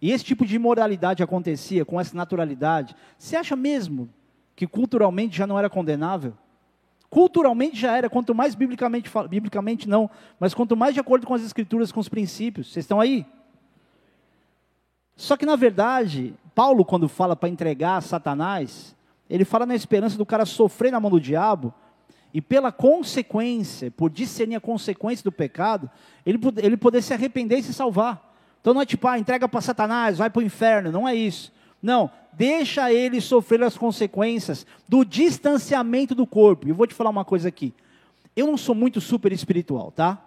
[0.00, 4.08] e esse tipo de imoralidade acontecia com essa naturalidade, você acha mesmo
[4.54, 6.32] que culturalmente já não era condenável?
[7.14, 11.44] Culturalmente já era, quanto mais biblicamente, biblicamente não, mas quanto mais de acordo com as
[11.44, 12.72] escrituras, com os princípios.
[12.72, 13.24] Vocês estão aí?
[15.14, 18.96] Só que na verdade, Paulo, quando fala para entregar a Satanás,
[19.30, 21.72] ele fala na esperança do cara sofrer na mão do diabo,
[22.32, 25.88] e pela consequência, por discernir a consequência do pecado,
[26.26, 28.34] ele, ele poder se arrepender e se salvar.
[28.60, 31.52] Então não é tipo, ah, entrega para Satanás, vai para o inferno, não é isso.
[31.80, 36.68] Não, deixa ele sofrer as consequências do distanciamento do corpo.
[36.68, 37.72] Eu vou te falar uma coisa aqui.
[38.36, 40.22] Eu não sou muito super espiritual, tá?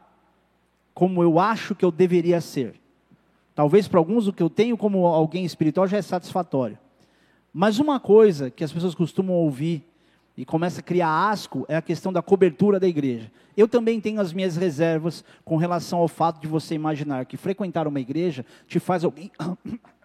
[0.94, 2.76] Como eu acho que eu deveria ser.
[3.54, 6.78] Talvez para alguns o que eu tenho como alguém espiritual já é satisfatório.
[7.54, 9.84] Mas uma coisa que as pessoas costumam ouvir
[10.38, 13.32] e começa a criar asco é a questão da cobertura da igreja.
[13.58, 17.88] Eu também tenho as minhas reservas com relação ao fato de você imaginar que frequentar
[17.88, 19.32] uma igreja te faz alguém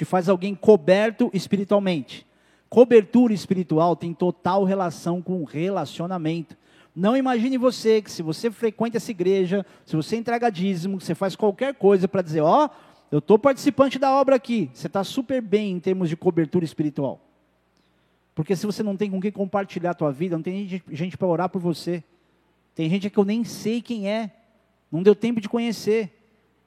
[0.00, 2.26] te faz alguém coberto espiritualmente.
[2.70, 6.56] Cobertura espiritual tem total relação com relacionamento.
[6.96, 11.36] Não imagine você que se você frequenta essa igreja, se você entrega dízimo, você faz
[11.36, 12.70] qualquer coisa para dizer, ó, oh,
[13.12, 14.70] eu estou participante da obra aqui.
[14.72, 17.20] Você está super bem em termos de cobertura espiritual.
[18.34, 21.18] Porque se você não tem com quem compartilhar a tua vida, não tem gente, gente
[21.18, 22.02] para orar por você.
[22.74, 24.30] Tem gente que eu nem sei quem é.
[24.90, 26.19] Não deu tempo de conhecer.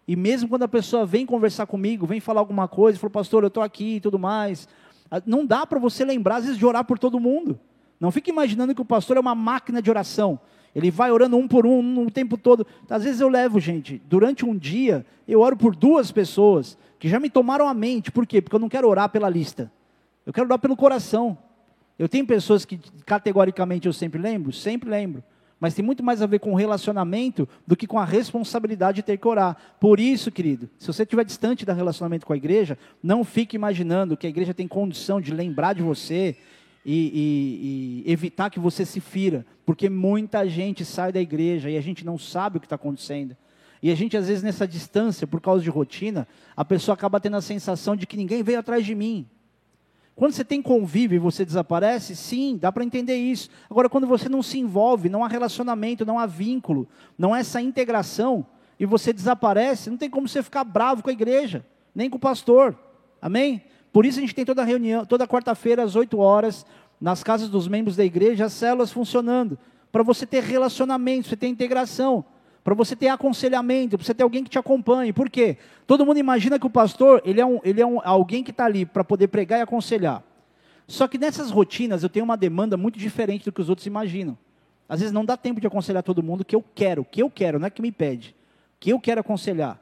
[0.08, 3.48] E mesmo quando a pessoa vem conversar comigo, vem falar alguma coisa, falou, pastor, eu
[3.48, 4.68] estou aqui e tudo mais.
[5.10, 7.60] Ah, não dá para você lembrar, às vezes, de orar por todo mundo.
[8.00, 10.40] Não fique imaginando que o pastor é uma máquina de oração.
[10.76, 12.66] Ele vai orando um por um o tempo todo.
[12.90, 17.20] Às vezes eu levo, gente, durante um dia, eu oro por duas pessoas que já
[17.20, 18.12] me tomaram a mente.
[18.12, 18.42] Por quê?
[18.42, 19.72] Porque eu não quero orar pela lista.
[20.26, 21.38] Eu quero orar pelo coração.
[21.98, 25.24] Eu tenho pessoas que categoricamente eu sempre lembro, sempre lembro.
[25.60, 29.04] Mas tem muito mais a ver com o relacionamento do que com a responsabilidade de
[29.04, 29.56] ter que orar.
[29.80, 34.18] Por isso, querido, se você estiver distante do relacionamento com a igreja, não fique imaginando
[34.18, 36.36] que a igreja tem condição de lembrar de você
[36.86, 41.78] e, e, e, evitar que você se fira, porque muita gente sai da igreja e
[41.78, 43.36] a gente não sabe o que está acontecendo.
[43.82, 47.36] E a gente, às vezes, nessa distância, por causa de rotina, a pessoa acaba tendo
[47.38, 49.28] a sensação de que ninguém veio atrás de mim.
[50.16, 53.50] Quando você tem convívio e você desaparece, sim, dá para entender isso.
[53.70, 57.60] Agora, quando você não se envolve, não há relacionamento, não há vínculo, não há essa
[57.60, 58.46] integração,
[58.80, 62.20] e você desaparece, não tem como você ficar bravo com a igreja, nem com o
[62.20, 62.78] pastor.
[63.22, 63.64] Amém?
[63.92, 66.66] Por isso a gente tem toda reunião, toda quarta-feira às 8 horas,
[67.00, 69.58] nas casas dos membros da igreja, as células funcionando,
[69.92, 72.26] para você ter relacionamento, você ter integração.
[72.64, 75.12] Para você ter aconselhamento, para você ter alguém que te acompanhe.
[75.12, 75.58] Por quê?
[75.86, 78.66] Todo mundo imagina que o pastor ele é, um, ele é um, alguém que está
[78.66, 80.24] ali para poder pregar e aconselhar.
[80.88, 84.38] Só que nessas rotinas eu tenho uma demanda muito diferente do que os outros imaginam.
[84.88, 87.60] Às vezes não dá tempo de aconselhar todo mundo que eu quero, que eu quero,
[87.60, 88.36] não é que me pede,
[88.80, 89.80] que eu quero aconselhar.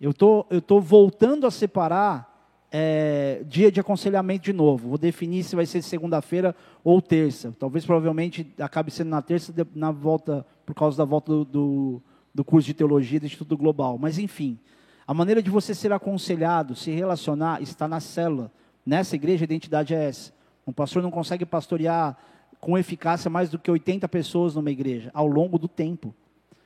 [0.00, 2.31] Eu tô, estou tô voltando a separar
[2.74, 4.88] é, dia de aconselhamento de novo.
[4.88, 7.54] Vou definir se vai ser segunda-feira ou terça.
[7.58, 12.02] Talvez, provavelmente, acabe sendo na terça, na volta, por causa da volta do, do,
[12.34, 13.98] do curso de teologia do Instituto Global.
[13.98, 14.58] Mas, enfim,
[15.06, 18.50] a maneira de você ser aconselhado, se relacionar, está na célula.
[18.86, 20.32] Nessa igreja, a identidade é essa.
[20.66, 22.16] Um pastor não consegue pastorear
[22.58, 26.14] com eficácia mais do que 80 pessoas numa igreja, ao longo do tempo.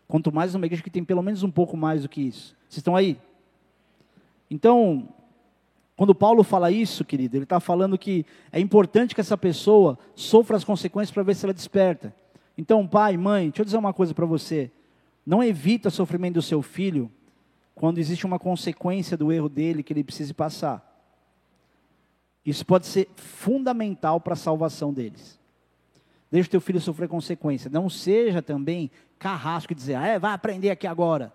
[0.06, 2.54] Quanto mais numa igreja que tem pelo menos um pouco mais do que isso.
[2.68, 3.18] Vocês estão aí?
[4.48, 5.08] Então,
[5.96, 10.56] quando Paulo fala isso, querido, ele está falando que é importante que essa pessoa sofra
[10.56, 12.14] as consequências para ver se ela desperta.
[12.56, 14.70] Então, pai, mãe, deixa eu dizer uma coisa para você.
[15.24, 17.10] Não evita o sofrimento do seu filho
[17.74, 20.84] quando existe uma consequência do erro dele que ele precise passar.
[22.44, 25.40] Isso pode ser fundamental para a salvação deles.
[26.30, 27.70] Deixa o teu filho sofrer consequência.
[27.70, 31.32] Não seja também carrasco e dizer, ah, é, vai aprender aqui agora.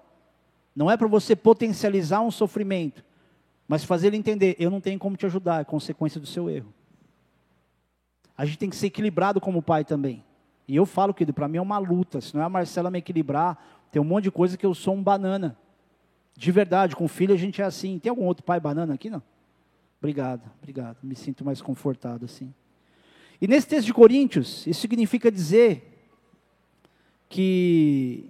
[0.75, 3.03] Não é para você potencializar um sofrimento,
[3.71, 6.73] mas fazer ele entender, eu não tenho como te ajudar, é consequência do seu erro.
[8.37, 10.25] A gente tem que ser equilibrado como pai também.
[10.67, 12.19] E eu falo, que para mim é uma luta.
[12.19, 13.57] Se não é a Marcela me equilibrar,
[13.89, 15.57] tem um monte de coisa que eu sou um banana.
[16.35, 17.97] De verdade, com filho a gente é assim.
[17.97, 19.23] Tem algum outro pai banana aqui, não?
[20.01, 20.97] Obrigado, obrigado.
[21.01, 22.53] Me sinto mais confortado assim.
[23.39, 25.97] E nesse texto de Coríntios, isso significa dizer
[27.29, 28.29] que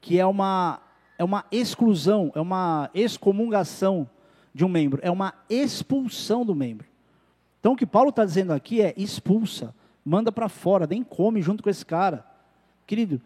[0.00, 0.80] que é uma
[1.20, 4.08] é uma exclusão, é uma excomungação
[4.54, 6.86] de um membro, é uma expulsão do membro.
[7.60, 11.62] Então o que Paulo está dizendo aqui é expulsa, manda para fora, nem come junto
[11.62, 12.24] com esse cara.
[12.86, 13.20] Querido,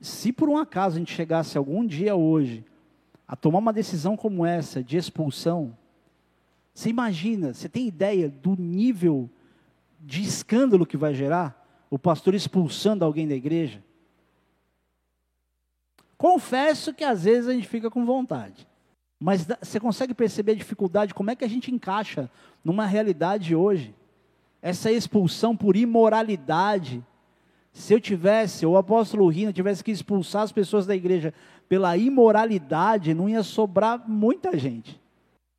[0.00, 2.64] se por um acaso a gente chegasse algum dia hoje
[3.26, 5.76] a tomar uma decisão como essa de expulsão,
[6.72, 9.28] você imagina, você tem ideia do nível
[9.98, 13.82] de escândalo que vai gerar o pastor expulsando alguém da igreja?
[16.22, 18.64] Confesso que às vezes a gente fica com vontade.
[19.18, 22.30] Mas você consegue perceber a dificuldade, como é que a gente encaixa
[22.62, 23.92] numa realidade hoje?
[24.62, 27.04] Essa expulsão por imoralidade.
[27.72, 31.34] Se eu tivesse, o apóstolo Rino tivesse que expulsar as pessoas da igreja
[31.68, 35.02] pela imoralidade, não ia sobrar muita gente.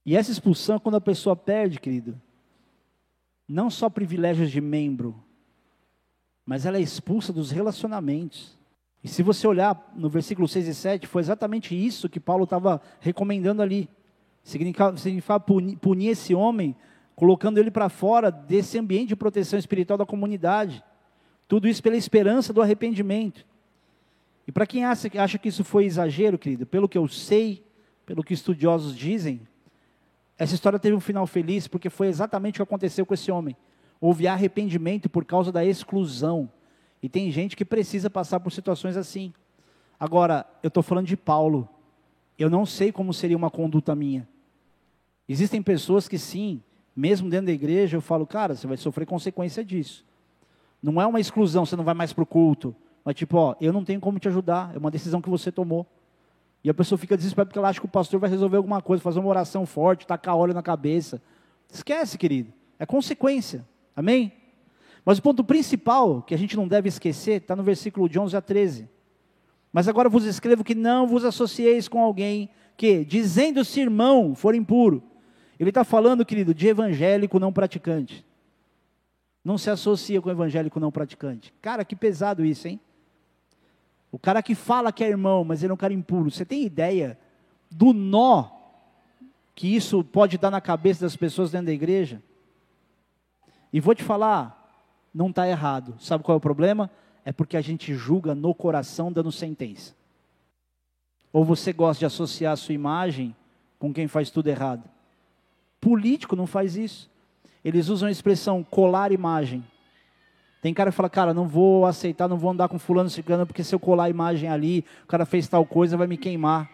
[0.06, 2.18] E essa expulsão, quando a pessoa perde, querido,
[3.46, 5.22] não só privilégios de membro,
[6.46, 8.63] mas ela é expulsa dos relacionamentos.
[9.04, 12.82] E se você olhar no versículo 6 e 7, foi exatamente isso que Paulo estava
[13.02, 13.90] recomendando ali.
[14.44, 16.76] Significava, significava punir, punir esse homem,
[17.16, 20.84] colocando ele para fora desse ambiente de proteção espiritual da comunidade.
[21.48, 23.46] Tudo isso pela esperança do arrependimento.
[24.48, 27.64] E para quem acha, acha que isso foi exagero, querido, pelo que eu sei,
[28.06, 29.42] pelo que estudiosos dizem,
[30.38, 33.56] essa história teve um final feliz porque foi exatamente o que aconteceu com esse homem.
[34.02, 36.50] Houve arrependimento por causa da exclusão.
[37.04, 39.34] E tem gente que precisa passar por situações assim.
[40.00, 41.68] Agora, eu estou falando de Paulo.
[42.40, 44.26] Eu não sei como seria uma conduta minha.
[45.28, 46.64] Existem pessoas que sim,
[46.96, 50.06] mesmo dentro da igreja, eu falo, cara, você vai sofrer consequência disso.
[50.82, 52.74] Não é uma exclusão, você não vai mais para o culto.
[53.04, 55.86] Mas tipo, ó, eu não tenho como te ajudar, é uma decisão que você tomou.
[56.64, 59.04] E a pessoa fica desesperada porque ela acha que o pastor vai resolver alguma coisa,
[59.04, 61.22] fazer uma oração forte, tacar óleo na cabeça.
[61.70, 62.54] Esquece, querido.
[62.80, 63.68] É consequência.
[63.94, 64.32] Amém?
[65.06, 68.38] Mas o ponto principal que a gente não deve esquecer está no versículo de 11
[68.38, 68.90] a 13.
[69.72, 75.04] Mas agora vos escrevo que não vos associeis com alguém que, dizendo-se irmão, for impuro.
[75.60, 78.26] Ele está falando, querido, de evangélico não praticante.
[79.44, 81.54] Não se associa com evangélico não praticante.
[81.62, 82.80] Cara, que pesado isso, hein?
[84.12, 86.30] O cara que fala que é irmão, mas ele é um cara impuro.
[86.30, 87.18] Você tem ideia
[87.70, 88.46] do nó
[89.56, 92.22] que isso pode dar na cabeça das pessoas dentro da igreja?
[93.72, 94.63] E vou te falar,
[95.14, 95.96] não está errado.
[96.00, 96.90] Sabe qual é o problema?
[97.24, 99.94] É porque a gente julga no coração dando sentença.
[101.32, 103.36] Ou você gosta de associar a sua imagem
[103.80, 104.90] com quem faz tudo errado?
[105.80, 107.10] Político não faz isso.
[107.64, 109.64] Eles usam a expressão colar imagem.
[110.62, 113.64] Tem cara que fala, cara, não vou aceitar, não vou andar com fulano ciclano, porque
[113.64, 116.70] se eu colar a imagem ali, o cara fez tal coisa, vai me queimar.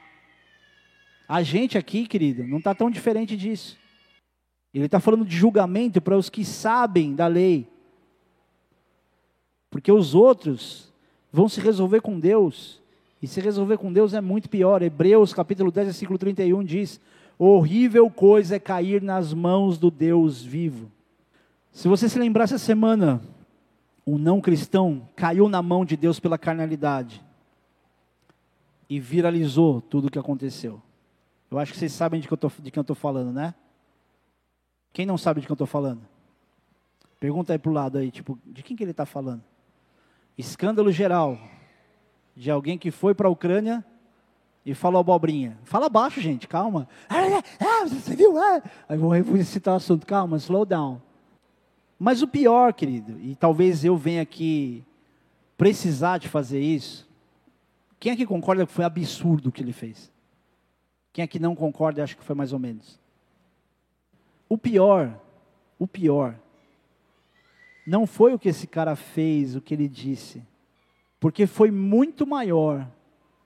[1.27, 3.77] A gente aqui, querido, não está tão diferente disso.
[4.73, 7.67] Ele está falando de julgamento para os que sabem da lei.
[9.69, 10.91] Porque os outros
[11.31, 12.81] vão se resolver com Deus.
[13.21, 14.81] E se resolver com Deus é muito pior.
[14.81, 16.99] Hebreus capítulo 10, versículo 31 diz:
[17.37, 20.91] Horrível coisa é cair nas mãos do Deus vivo.
[21.71, 23.21] Se você se lembrar essa semana,
[24.05, 27.23] um não cristão caiu na mão de Deus pela carnalidade
[28.89, 30.81] e viralizou tudo o que aconteceu.
[31.51, 33.53] Eu acho que vocês sabem de, que eu tô, de quem eu estou falando, né?
[34.91, 36.01] Quem não sabe de quem eu estou falando?
[37.19, 39.43] Pergunta aí para o lado aí, tipo, de quem que ele está falando?
[40.39, 41.37] Escândalo geral
[42.33, 43.83] de alguém que foi para a Ucrânia
[44.65, 45.57] e falou abobrinha.
[45.65, 46.87] Fala baixo, gente, calma.
[47.09, 48.33] Ah, você viu?
[48.87, 51.01] Aí vou citar o assunto, calma, slow down.
[51.99, 54.81] Mas o pior, querido, e talvez eu venha aqui
[55.57, 57.05] precisar de fazer isso,
[57.99, 60.09] quem aqui concorda que foi absurdo o que ele fez?
[61.11, 62.97] Quem aqui não concorda acha que foi mais ou menos?
[64.47, 65.19] O pior,
[65.77, 66.39] o pior,
[67.89, 70.43] não foi o que esse cara fez, o que ele disse,
[71.19, 72.87] porque foi muito maior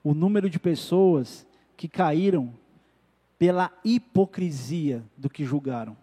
[0.03, 2.53] o número de pessoas que caíram
[3.39, 5.95] pela hipocrisia do que julgaram.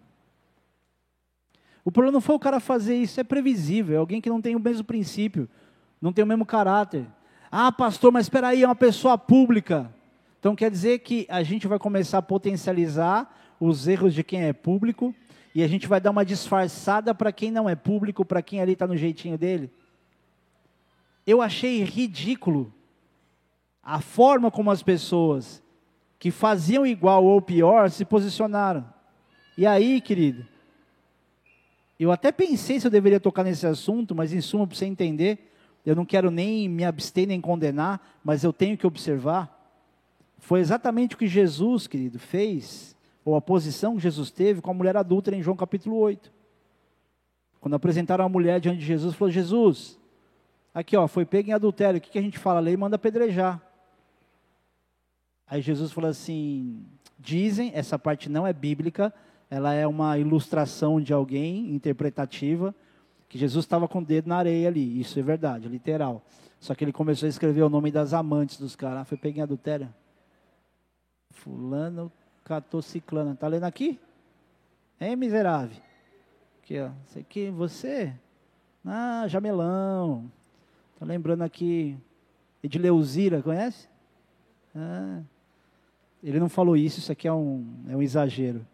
[1.84, 4.57] O problema não foi o cara fazer isso, é previsível, é alguém que não tem
[4.57, 5.47] o mesmo princípio,
[6.01, 7.07] não tem o mesmo caráter.
[7.53, 9.93] Ah, pastor, mas espera aí, é uma pessoa pública.
[10.38, 14.53] Então quer dizer que a gente vai começar a potencializar os erros de quem é
[14.55, 15.14] público
[15.55, 18.72] e a gente vai dar uma disfarçada para quem não é público, para quem ali
[18.72, 19.70] está no jeitinho dele.
[21.26, 22.72] Eu achei ridículo
[23.82, 25.62] a forma como as pessoas
[26.18, 28.84] que faziam igual ou pior se posicionaram.
[29.57, 30.46] E aí, querido,
[31.98, 35.51] eu até pensei se eu deveria tocar nesse assunto, mas em suma, para você entender,
[35.84, 39.59] eu não quero nem me abster nem condenar, mas eu tenho que observar.
[40.38, 44.74] Foi exatamente o que Jesus, querido, fez, ou a posição que Jesus teve com a
[44.74, 46.32] mulher adulta em João capítulo 8.
[47.60, 49.98] Quando apresentaram a mulher diante de Jesus, falou: Jesus,
[50.72, 52.58] aqui ó, foi pego em adultério, o que, que a gente fala?
[52.58, 53.60] A lei manda apedrejar.
[55.46, 56.84] Aí Jesus falou assim:
[57.18, 59.12] dizem, essa parte não é bíblica,
[59.50, 62.74] ela é uma ilustração de alguém interpretativa,
[63.28, 66.24] que Jesus estava com o dedo na areia ali, isso é verdade, literal.
[66.58, 69.42] Só que ele começou a escrever o nome das amantes dos caras, foi peguei em
[69.42, 69.92] adultério.
[71.30, 72.12] Fulano
[72.51, 73.96] catou ciclana, tá lendo aqui?
[75.01, 75.76] Hein, miserável?
[76.61, 78.12] Aqui, ó, isso você?
[78.84, 80.28] Ah, jamelão.
[80.98, 81.96] Tá lembrando aqui,
[82.61, 83.88] Edileuzira, conhece?
[84.74, 85.20] Ah,
[86.24, 88.66] ele não falou isso, isso aqui é um, é um exagero.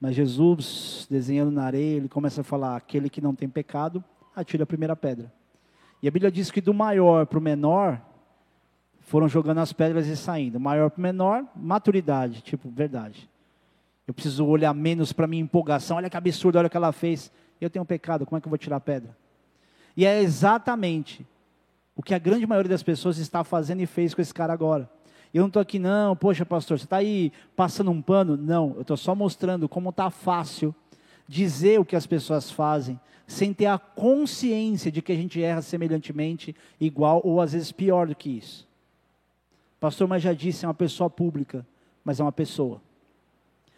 [0.00, 4.62] Mas Jesus, desenhando na areia, ele começa a falar: aquele que não tem pecado, atira
[4.62, 5.32] a primeira pedra.
[6.00, 8.00] E a Bíblia diz que do maior para o menor,
[9.06, 10.58] foram jogando as pedras e saindo.
[10.58, 13.30] Maior para menor, maturidade, tipo, verdade.
[14.04, 15.96] Eu preciso olhar menos para minha empolgação.
[15.96, 17.30] Olha que absurdo, olha o que ela fez.
[17.60, 19.16] Eu tenho pecado, como é que eu vou tirar a pedra?
[19.96, 21.24] E é exatamente
[21.94, 24.90] o que a grande maioria das pessoas está fazendo e fez com esse cara agora.
[25.32, 28.36] Eu não estou aqui, não, poxa, pastor, você está aí passando um pano?
[28.36, 30.74] Não, eu estou só mostrando como está fácil
[31.28, 35.62] dizer o que as pessoas fazem, sem ter a consciência de que a gente erra
[35.62, 38.66] semelhantemente, igual ou às vezes pior do que isso.
[39.78, 41.66] Pastor, mas já disse, é uma pessoa pública,
[42.04, 42.80] mas é uma pessoa.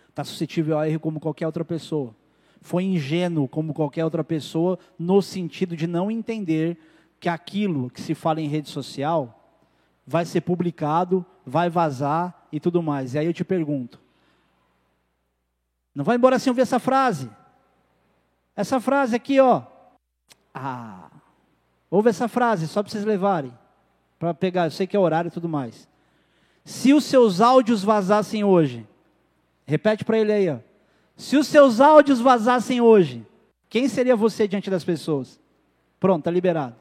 [0.09, 2.15] Está suscetível a erro como qualquer outra pessoa.
[2.61, 6.77] Foi ingênuo como qualquer outra pessoa, no sentido de não entender
[7.21, 9.35] que aquilo que se fala em rede social
[10.07, 13.15] vai ser publicado, vai vazar e tudo mais.
[13.15, 14.01] E aí eu te pergunto:
[15.95, 17.31] não vai embora sem ouvir essa frase?
[18.57, 19.63] Essa frase aqui, ó.
[20.53, 21.11] Ah,
[21.91, 23.53] ouve essa frase, só para vocês levarem.
[24.19, 25.89] Para pegar, eu sei que é horário e tudo mais.
[26.65, 28.87] Se os seus áudios vazassem hoje,
[29.65, 30.59] repete para ele aí, ó.
[31.17, 33.27] Se os seus áudios vazassem hoje,
[33.69, 35.41] quem seria você diante das pessoas?
[35.99, 36.77] Pronto, está liberado.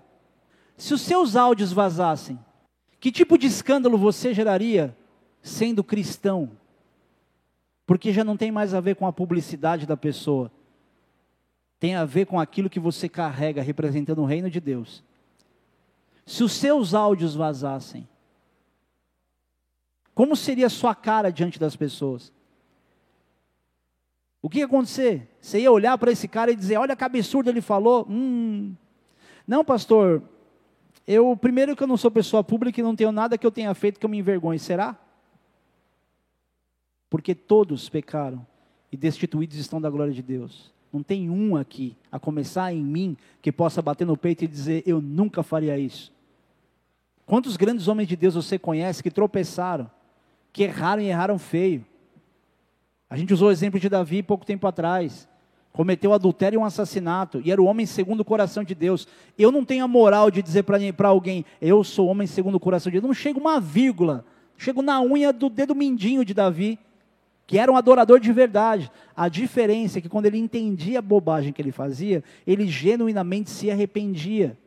[0.78, 2.40] Se os seus áudios vazassem,
[3.00, 4.96] que tipo de escândalo você geraria
[5.42, 6.52] sendo cristão?
[7.86, 10.52] Porque já não tem mais a ver com a publicidade da pessoa,
[11.80, 15.04] tem a ver com aquilo que você carrega representando o reino de Deus.
[16.28, 18.06] Se os seus áudios vazassem,
[20.14, 22.34] como seria a sua cara diante das pessoas?
[24.42, 25.30] O que ia acontecer?
[25.40, 28.06] Você ia olhar para esse cara e dizer: Olha que absurdo ele falou.
[28.10, 28.76] Hum.
[29.48, 30.22] Não, pastor,
[31.08, 33.74] eu, primeiro que eu não sou pessoa pública e não tenho nada que eu tenha
[33.74, 35.00] feito que eu me envergonhe, será?
[37.10, 38.46] Porque todos pecaram
[38.92, 40.74] e destituídos estão da glória de Deus.
[40.92, 44.84] Não tem um aqui, a começar em mim, que possa bater no peito e dizer:
[44.86, 46.17] Eu nunca faria isso.
[47.28, 49.88] Quantos grandes homens de Deus você conhece que tropeçaram,
[50.52, 51.86] que erraram e erraram feio?
[53.08, 55.30] A gente usou o exemplo de Davi pouco tempo atrás
[55.78, 59.08] cometeu adultério e um assassinato, e era o homem segundo o coração de Deus.
[59.38, 62.92] Eu não tenho a moral de dizer para alguém, eu sou homem segundo o coração
[62.92, 63.08] de Deus.
[63.08, 64.26] Não chego uma vírgula,
[64.58, 66.80] chego na unha do dedo mindinho de Davi.
[67.46, 68.92] que era um adorador de verdade.
[69.16, 73.72] A diferença é que quando ele entendia a bobagem que ele fazia, ele genuinamente se
[73.72, 74.58] arrependia.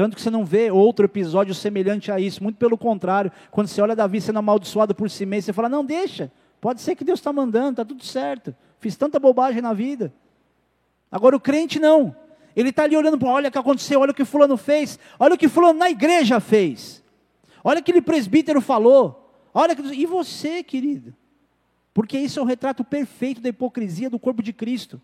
[0.00, 2.42] Tanto que você não vê outro episódio semelhante a isso.
[2.42, 5.84] Muito pelo contrário, quando você olha Davi sendo amaldiçoado por si mesmo, você fala: não,
[5.84, 8.56] deixa, pode ser que Deus está mandando, está tudo certo.
[8.78, 10.10] Fiz tanta bobagem na vida.
[11.12, 12.16] Agora o crente não.
[12.56, 15.38] Ele está ali olhando olha o que aconteceu, olha o que fulano fez, olha o
[15.38, 17.04] que fulano na igreja fez.
[17.62, 19.38] Olha o que aquele presbítero falou.
[19.52, 19.82] Olha que...
[19.82, 21.14] E você, querido?
[21.92, 24.98] Porque isso é o retrato perfeito da hipocrisia do corpo de Cristo.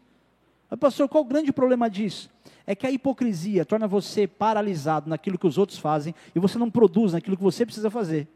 [0.68, 2.30] Mas, pastor, qual o grande problema disso?
[2.66, 6.70] É que a hipocrisia torna você paralisado naquilo que os outros fazem e você não
[6.70, 8.28] produz naquilo que você precisa fazer.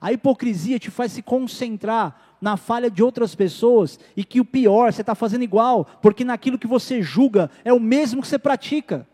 [0.00, 4.92] A hipocrisia te faz se concentrar na falha de outras pessoas e que o pior,
[4.92, 9.06] você está fazendo igual, porque naquilo que você julga é o mesmo que você pratica.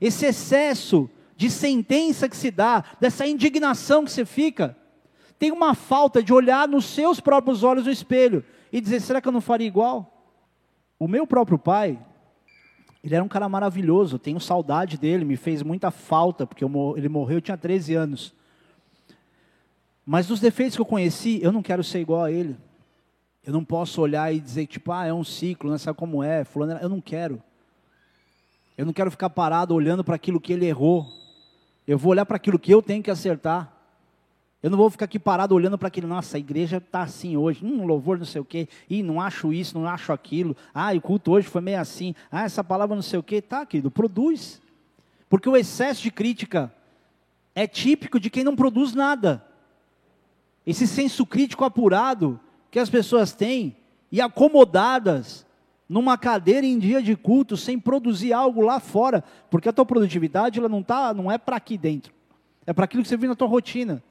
[0.00, 4.76] Esse excesso de sentença que se dá, dessa indignação que você fica,
[5.36, 9.26] tem uma falta de olhar nos seus próprios olhos no espelho e dizer: será que
[9.26, 10.13] eu não faria igual?
[10.98, 11.98] O meu próprio pai,
[13.02, 17.08] ele era um cara maravilhoso, tenho saudade dele, me fez muita falta, porque eu, ele
[17.08, 18.34] morreu, eu tinha 13 anos.
[20.06, 22.56] Mas dos defeitos que eu conheci, eu não quero ser igual a ele.
[23.44, 26.44] Eu não posso olhar e dizer, tipo, ah, é um ciclo, não sabe como é,
[26.44, 27.42] fulano, eu não quero.
[28.76, 31.06] Eu não quero ficar parado olhando para aquilo que ele errou.
[31.86, 33.73] Eu vou olhar para aquilo que eu tenho que acertar.
[34.64, 37.62] Eu não vou ficar aqui parado olhando para aquilo, nossa, a igreja está assim hoje,
[37.62, 41.02] hum, louvor não sei o quê, e não acho isso, não acho aquilo, ah, o
[41.02, 44.62] culto hoje foi meio assim, ah, essa palavra não sei o quê, tá, querido, produz.
[45.28, 46.72] Porque o excesso de crítica
[47.54, 49.44] é típico de quem não produz nada.
[50.66, 52.40] Esse senso crítico apurado
[52.70, 53.76] que as pessoas têm
[54.10, 55.44] e acomodadas
[55.86, 60.58] numa cadeira em dia de culto sem produzir algo lá fora, porque a tua produtividade
[60.58, 62.14] ela não tá, não é para aqui dentro.
[62.66, 64.02] É para aquilo que você vive na tua rotina.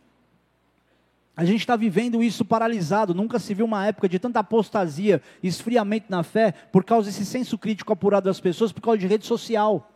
[1.36, 3.14] A gente está vivendo isso paralisado.
[3.14, 7.58] Nunca se viu uma época de tanta apostasia, esfriamento na fé, por causa desse senso
[7.58, 9.90] crítico apurado das pessoas, por causa de rede social.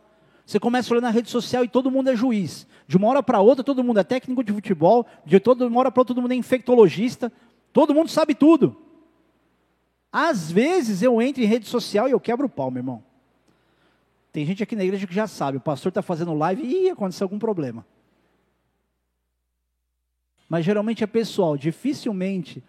[0.44, 2.66] Você começa a olhar na rede social e todo mundo é juiz.
[2.88, 5.06] De uma hora para outra, todo mundo é técnico de futebol.
[5.24, 7.30] De toda uma hora para outra, todo mundo é infectologista.
[7.72, 8.76] Todo mundo sabe tudo.
[10.10, 13.04] Às vezes eu entro em rede social e eu quebro o pau, meu irmão.
[14.32, 17.26] Tem gente aqui na igreja que já sabe, o pastor está fazendo live e aconteceu
[17.26, 17.84] algum problema
[20.48, 21.56] mas geralmente é pessoal.
[21.56, 22.62] Dificilmente,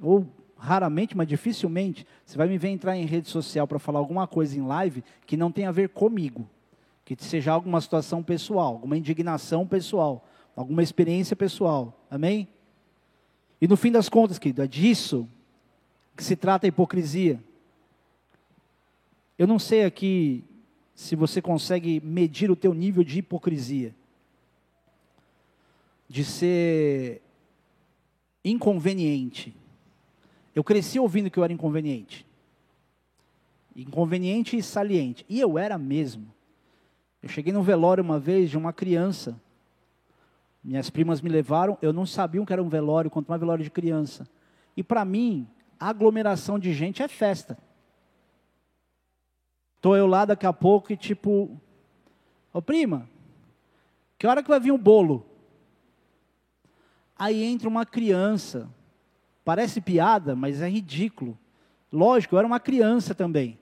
[0.00, 0.26] ou
[0.56, 4.58] raramente, mas dificilmente, você vai me ver entrar em rede social para falar alguma coisa
[4.58, 6.48] em live que não tem a ver comigo,
[7.04, 10.26] que seja alguma situação pessoal, alguma indignação pessoal,
[10.56, 12.06] alguma experiência pessoal.
[12.10, 12.48] Amém?
[13.60, 15.28] E no fim das contas, querido, é disso
[16.16, 17.42] que se trata a hipocrisia.
[19.38, 20.44] Eu não sei aqui
[20.94, 23.94] se você consegue medir o teu nível de hipocrisia
[26.08, 27.22] de ser
[28.44, 29.54] inconveniente.
[30.54, 32.26] Eu cresci ouvindo que eu era inconveniente.
[33.76, 35.24] Inconveniente e saliente.
[35.28, 36.32] E eu era mesmo.
[37.22, 39.40] Eu cheguei no velório uma vez de uma criança.
[40.62, 43.70] Minhas primas me levaram, eu não sabia que era um velório, quanto mais velório de
[43.70, 44.28] criança.
[44.76, 45.46] E para mim,
[45.78, 47.58] aglomeração de gente é festa.
[49.76, 51.56] Estou eu lá daqui a pouco e tipo,
[52.52, 53.08] ô prima,
[54.18, 55.24] que hora que vai vir o bolo?
[57.18, 58.68] Aí entra uma criança.
[59.44, 61.36] Parece piada, mas é ridículo.
[61.92, 63.58] Lógico, eu era uma criança também.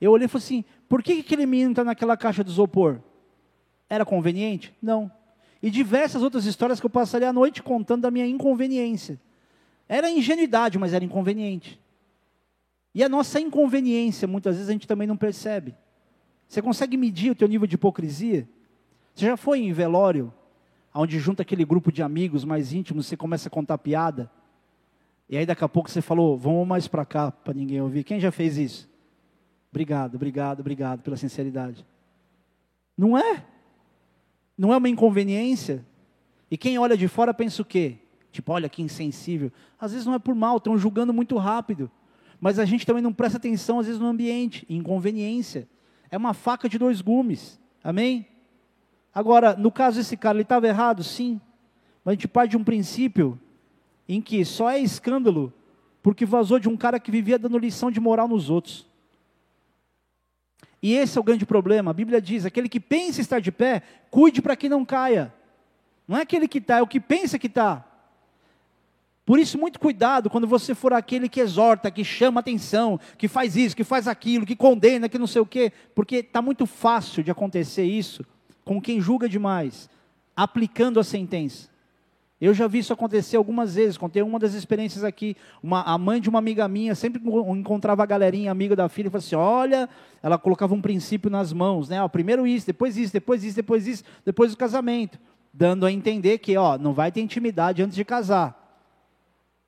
[0.00, 3.00] Eu olhei e falei assim: por que aquele menino está naquela caixa de isopor?
[3.88, 4.74] Era conveniente?
[4.82, 5.10] Não.
[5.62, 9.20] E diversas outras histórias que eu passaria a noite contando da minha inconveniência.
[9.88, 11.78] Era ingenuidade, mas era inconveniente.
[12.94, 15.74] E a nossa inconveniência, muitas vezes a gente também não percebe.
[16.48, 18.48] Você consegue medir o teu nível de hipocrisia?
[19.14, 20.32] Você já foi em velório
[20.94, 24.30] onde junta aquele grupo de amigos mais íntimos, você começa a contar piada.
[25.28, 28.02] E aí daqui a pouco você falou, vamos mais para cá para ninguém ouvir.
[28.02, 28.90] Quem já fez isso?
[29.70, 31.86] Obrigado, obrigado, obrigado pela sinceridade.
[32.96, 33.44] Não é?
[34.58, 35.86] Não é uma inconveniência?
[36.50, 37.98] E quem olha de fora pensa o quê?
[38.32, 39.52] Tipo, olha que insensível.
[39.78, 41.90] Às vezes não é por mal, estão julgando muito rápido.
[42.40, 44.66] Mas a gente também não presta atenção, às vezes, no ambiente.
[44.68, 45.68] Inconveniência.
[46.10, 47.60] É uma faca de dois gumes.
[47.84, 48.26] Amém?
[49.14, 51.02] Agora, no caso desse cara, ele estava errado?
[51.02, 51.40] Sim.
[52.04, 53.38] Mas a gente parte de um princípio
[54.08, 55.52] em que só é escândalo
[56.02, 58.88] porque vazou de um cara que vivia dando lição de moral nos outros.
[60.82, 61.90] E esse é o grande problema.
[61.90, 65.32] A Bíblia diz: aquele que pensa estar de pé, cuide para que não caia.
[66.08, 67.84] Não é aquele que está, é o que pensa que está.
[69.26, 73.54] Por isso, muito cuidado quando você for aquele que exorta, que chama atenção, que faz
[73.54, 77.22] isso, que faz aquilo, que condena, que não sei o quê, porque está muito fácil
[77.22, 78.24] de acontecer isso
[78.64, 79.88] com quem julga demais,
[80.36, 81.70] aplicando a sentença.
[82.40, 83.98] Eu já vi isso acontecer algumas vezes.
[83.98, 85.36] Contei uma das experiências aqui.
[85.62, 89.10] Uma, a mãe de uma amiga minha sempre encontrava a galerinha amiga da filha e
[89.10, 89.88] falava assim: olha,
[90.22, 92.02] ela colocava um princípio nas mãos, né?
[92.02, 95.18] Ó, primeiro isso, depois isso, depois isso, depois isso, depois o casamento.
[95.52, 98.56] Dando a entender que ó, não vai ter intimidade antes de casar.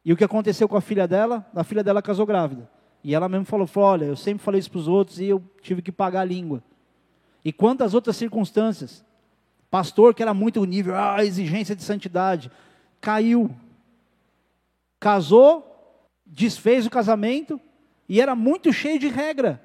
[0.04, 1.46] E o que aconteceu com a filha dela?
[1.54, 2.68] A filha dela casou grávida.
[3.04, 5.42] E ela mesmo falou, falou olha, eu sempre falei isso para os outros e eu
[5.60, 6.62] tive que pagar a língua.
[7.44, 9.04] E quantas outras circunstâncias?
[9.70, 12.50] Pastor que era muito nível, ah, exigência de santidade,
[13.00, 13.50] caiu.
[15.00, 17.60] Casou, desfez o casamento
[18.08, 19.62] e era muito cheio de regra.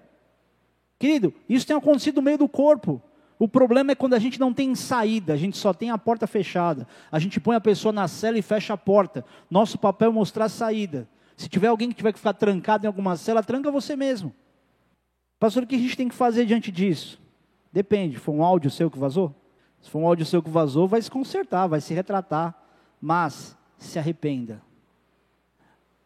[0.98, 3.02] Querido, isso tem acontecido no meio do corpo.
[3.40, 6.26] O problema é quando a gente não tem saída, a gente só tem a porta
[6.26, 6.88] fechada.
[7.12, 9.24] A gente põe a pessoa na cela e fecha a porta.
[9.50, 11.08] Nosso papel é mostrar a saída.
[11.36, 14.34] Se tiver alguém que tiver que ficar trancado em alguma cela, tranca você mesmo.
[15.40, 17.20] Pastor, o que a gente tem que fazer diante disso?
[17.72, 19.34] Depende, foi um áudio seu que vazou?
[19.82, 22.56] Se for um áudio seu que vazou, vai se consertar, vai se retratar.
[23.00, 24.62] Mas se arrependa.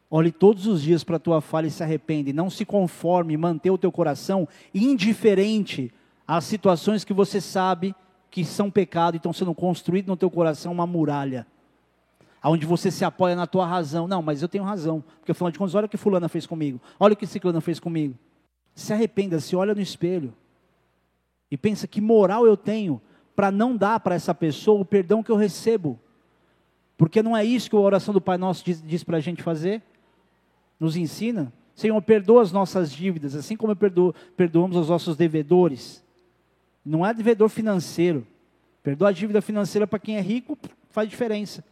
[0.10, 2.34] Olhe todos os dias para a tua falha e se arrepende.
[2.34, 5.92] Não se conforme, manter o teu coração indiferente
[6.28, 7.96] às situações que você sabe
[8.30, 11.48] que são pecado e estão sendo construídas no teu coração uma muralha.
[12.44, 14.08] Onde você se apoia na tua razão.
[14.08, 15.04] Não, mas eu tenho razão.
[15.20, 16.82] Porque afinal de contas, olha o que fulana fez comigo.
[17.00, 18.16] Olha o que ciclana fez comigo.
[18.74, 20.34] Se arrependa, se olha no espelho.
[21.52, 23.02] E pensa que moral eu tenho
[23.36, 26.00] para não dar para essa pessoa o perdão que eu recebo.
[26.98, 29.44] Porque não é isso que a oração do Pai Nosso diz, diz para a gente
[29.44, 29.82] fazer?
[30.80, 31.52] Nos ensina.
[31.76, 36.04] Senhor, perdoa as nossas dívidas, assim como perdoo, perdoamos os nossos devedores.
[36.86, 38.26] Não é devedor financeiro.
[38.84, 40.58] Perdoa a dívida financeira para quem é rico,
[40.90, 41.64] faz diferença.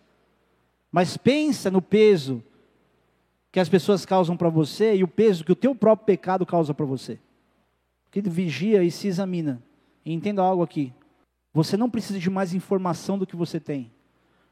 [0.92, 2.44] Mas pensa no peso
[3.52, 6.74] que as pessoas causam para você e o peso que o teu próprio pecado causa
[6.74, 7.20] para você.
[8.12, 9.62] Que vigia e se examina.
[10.06, 10.94] E entenda algo aqui.
[11.54, 13.92] Você não precisa de mais informação do que você tem.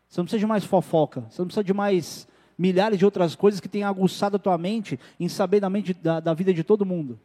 [0.07, 1.21] Você não precisa de mais fofoca.
[1.29, 2.27] Você não precisa de mais
[2.57, 6.19] milhares de outras coisas que tenham aguçado a tua mente em saber da, mente, da,
[6.19, 7.19] da vida de todo mundo.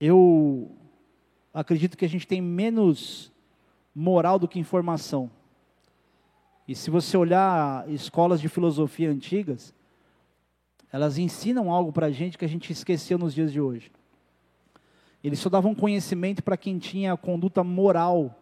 [0.00, 0.70] Eu
[1.52, 3.32] acredito que a gente tem menos
[3.94, 5.30] moral do que informação.
[6.68, 9.74] E se você olhar escolas de filosofia antigas,
[10.92, 13.90] elas ensinam algo para a gente que a gente esqueceu nos dias de hoje.
[15.26, 18.32] Eles só davam conhecimento para quem tinha conduta moral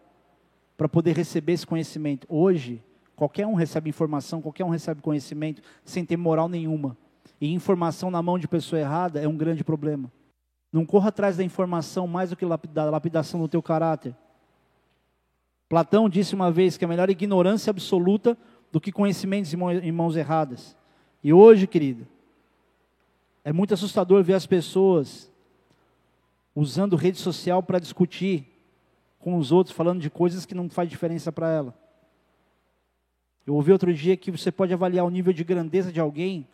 [0.76, 2.26] para poder receber esse conhecimento.
[2.28, 2.84] Hoje,
[3.16, 6.94] qualquer um recebe informação, qualquer um recebe conhecimento sem ter moral nenhuma.
[7.40, 10.12] E informação na mão de pessoa errada é um grande problema.
[10.70, 14.14] Não corra atrás da informação mais do que da lapidação do teu caráter.
[15.70, 18.36] Platão disse uma vez que é melhor ignorância absoluta
[18.70, 20.76] do que conhecimentos em mãos erradas.
[21.22, 22.06] E hoje, querido,
[23.42, 25.32] é muito assustador ver as pessoas
[26.54, 28.46] usando rede social para discutir
[29.18, 31.74] com os outros, falando de coisas que não faz diferença para ela.
[33.46, 36.46] Eu ouvi outro dia que você pode avaliar o nível de grandeza de alguém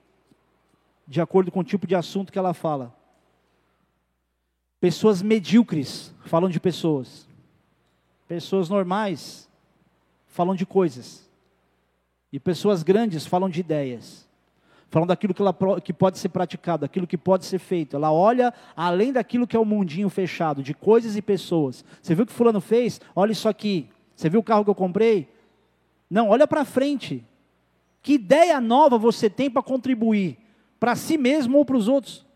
[1.07, 2.95] de acordo com o tipo de assunto que ela fala.
[4.81, 7.29] Pessoas medíocres falam de pessoas.
[8.29, 9.49] Pessoas normais
[10.29, 11.29] falam de coisas.
[12.33, 14.30] E pessoas grandes falam de ideias.
[14.91, 17.97] Falam daquilo que, ela, que pode ser praticado, daquilo que pode ser feito.
[17.97, 21.85] Ela olha além daquilo que é o mundinho fechado, de coisas e pessoas.
[22.03, 23.01] Você viu o que fulano fez?
[23.15, 23.89] Olha isso aqui.
[24.17, 25.29] Você viu o carro que eu comprei?
[26.11, 27.25] Não, olha para frente.
[28.03, 30.39] Que ideia nova você tem para contribuir
[30.79, 32.27] para si mesmo ou para os outros?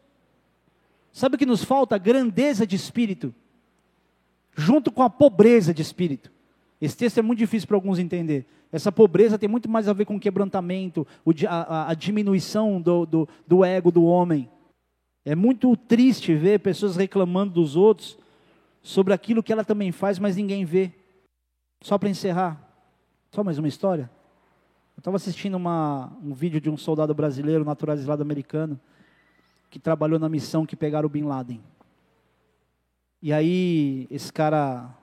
[1.12, 1.98] Sabe o que nos falta?
[1.98, 3.34] Grandeza de espírito
[4.56, 6.30] junto com a pobreza de espírito.
[6.84, 8.44] Esse texto é muito difícil para alguns entender.
[8.70, 11.06] Essa pobreza tem muito mais a ver com o quebrantamento,
[11.48, 14.50] a, a diminuição do, do, do ego do homem.
[15.24, 18.18] É muito triste ver pessoas reclamando dos outros
[18.82, 20.92] sobre aquilo que ela também faz, mas ninguém vê.
[21.80, 22.60] Só para encerrar,
[23.32, 24.10] só mais uma história.
[24.94, 28.78] Eu estava assistindo uma, um vídeo de um soldado brasileiro naturalizado americano
[29.70, 31.62] que trabalhou na missão que pegaram o Bin Laden.
[33.22, 34.94] E aí, esse cara,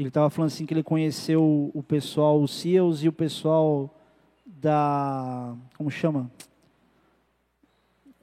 [0.00, 3.94] ele estava falando assim que ele conheceu o pessoal, os SEALs e o pessoal
[4.44, 6.30] da, como chama?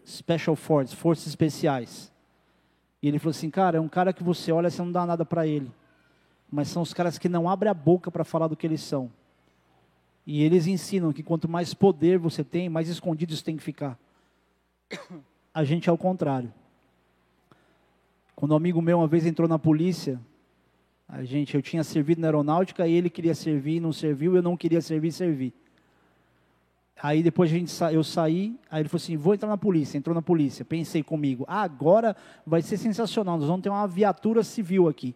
[0.05, 2.11] Special Forces, Forças Especiais.
[3.01, 5.25] E ele falou assim, cara, é um cara que você olha, você não dá nada
[5.25, 5.71] para ele.
[6.49, 9.11] Mas são os caras que não abrem a boca para falar do que eles são.
[10.25, 13.97] E eles ensinam que quanto mais poder você tem, mais escondido isso tem que ficar.
[15.53, 16.53] A gente é o contrário.
[18.35, 20.19] Quando um amigo meu uma vez entrou na polícia,
[21.07, 24.57] a gente, eu tinha servido na aeronáutica e ele queria servir, não serviu, eu não
[24.57, 25.53] queria servir, servi.
[27.01, 29.97] Aí depois a gente eu saí, aí ele falou assim: vou entrar na polícia.
[29.97, 30.63] Entrou na polícia.
[30.63, 33.37] Pensei comigo: ah, agora vai ser sensacional.
[33.37, 35.15] Nós vamos ter uma viatura civil aqui.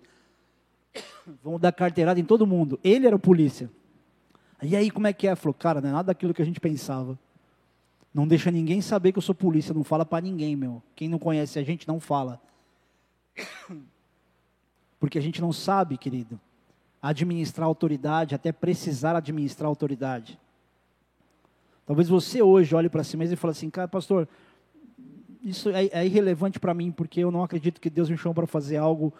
[1.44, 2.80] Vamos dar carteirada em todo mundo.
[2.84, 3.70] Ele era o polícia.
[4.62, 5.36] E aí, como é que é?
[5.36, 7.18] Falou, cara, não é nada daquilo que a gente pensava.
[8.14, 10.82] Não deixa ninguém saber que eu sou polícia, não fala para ninguém, meu.
[10.96, 12.42] Quem não conhece a gente não fala.
[15.00, 16.40] Porque a gente não sabe, querido,
[17.02, 20.40] administrar autoridade, até precisar administrar autoridade.
[21.86, 24.28] Talvez você hoje olhe para si mesmo e fale assim, cara, pastor,
[25.44, 28.48] isso é, é irrelevante para mim, porque eu não acredito que Deus me chamou para
[28.48, 29.14] fazer algo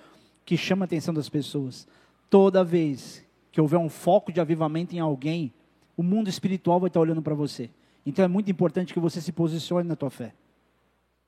[0.44, 1.88] que chama a atenção das pessoas.
[2.30, 5.54] Toda vez que houver um foco de avivamento em alguém,
[5.96, 7.70] o mundo espiritual vai estar olhando para você.
[8.06, 10.34] Então é muito importante que você se posicione na tua fé.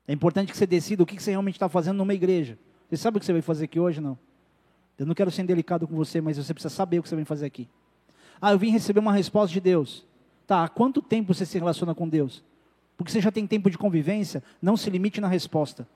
[0.06, 2.58] É importante que você decida o que você realmente está fazendo numa igreja.
[2.88, 4.00] Você sabe o que você vai fazer aqui hoje?
[4.00, 4.18] Não.
[5.00, 7.24] Eu não quero ser delicado com você, mas você precisa saber o que você vem
[7.24, 7.66] fazer aqui.
[8.38, 10.04] Ah, eu vim receber uma resposta de Deus.
[10.46, 12.44] Tá, há quanto tempo você se relaciona com Deus?
[12.98, 15.88] Porque você já tem tempo de convivência, não se limite na resposta.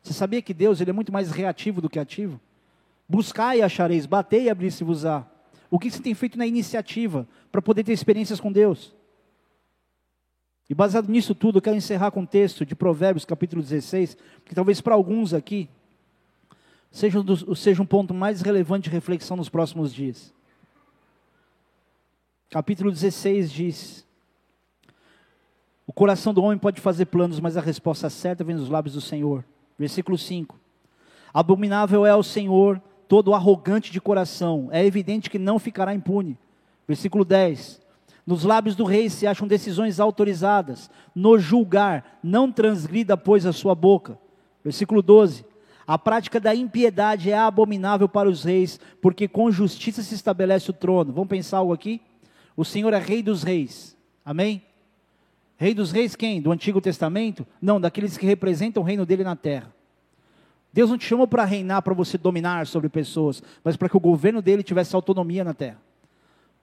[0.00, 2.40] Você sabia que Deus ele é muito mais reativo do que ativo?
[3.08, 5.26] Buscar e achareis, bater e abrir-se-vos-á.
[5.68, 8.94] O que você tem feito na iniciativa para poder ter experiências com Deus?
[10.70, 14.54] E baseado nisso tudo, eu quero encerrar com o texto de Provérbios, capítulo 16, que
[14.54, 15.68] talvez para alguns aqui
[16.94, 20.32] seja, um seja um ponto mais relevante de reflexão nos próximos dias.
[22.48, 24.06] Capítulo 16 diz:
[25.84, 29.00] O coração do homem pode fazer planos, mas a resposta certa vem dos lábios do
[29.00, 29.44] Senhor.
[29.76, 30.56] Versículo 5:
[31.32, 36.38] Abominável é ao Senhor todo arrogante de coração, é evidente que não ficará impune.
[36.86, 37.82] Versículo 10:
[38.24, 40.88] nos lábios do rei se acham decisões autorizadas.
[41.12, 44.16] No julgar, não transgrida, pois, a sua boca.
[44.62, 45.44] Versículo 12.
[45.86, 50.74] A prática da impiedade é abominável para os reis, porque com justiça se estabelece o
[50.74, 51.12] trono.
[51.12, 52.00] Vamos pensar algo aqui?
[52.56, 53.96] O Senhor é rei dos reis.
[54.24, 54.62] Amém?
[55.56, 56.40] Rei dos reis quem?
[56.40, 57.46] Do Antigo Testamento?
[57.60, 59.72] Não, daqueles que representam o reino dele na terra.
[60.72, 64.00] Deus não te chamou para reinar, para você dominar sobre pessoas, mas para que o
[64.00, 65.78] governo dele tivesse autonomia na terra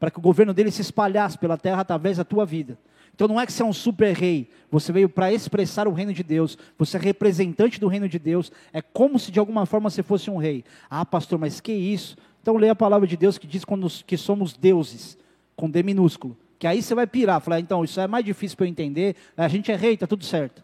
[0.02, 2.76] para que o governo dele se espalhasse pela terra através da tua vida.
[3.14, 6.14] Então não é que você é um super rei, você veio para expressar o reino
[6.14, 9.90] de Deus, você é representante do reino de Deus, é como se de alguma forma
[9.90, 10.64] você fosse um rei.
[10.90, 12.16] Ah, pastor, mas que isso?
[12.42, 15.18] Então leia a palavra de Deus que diz quando, que somos deuses,
[15.56, 16.36] com D minúsculo.
[16.58, 19.48] Que aí você vai pirar, falar, então, isso é mais difícil para eu entender, a
[19.48, 20.64] gente é rei, está tudo certo.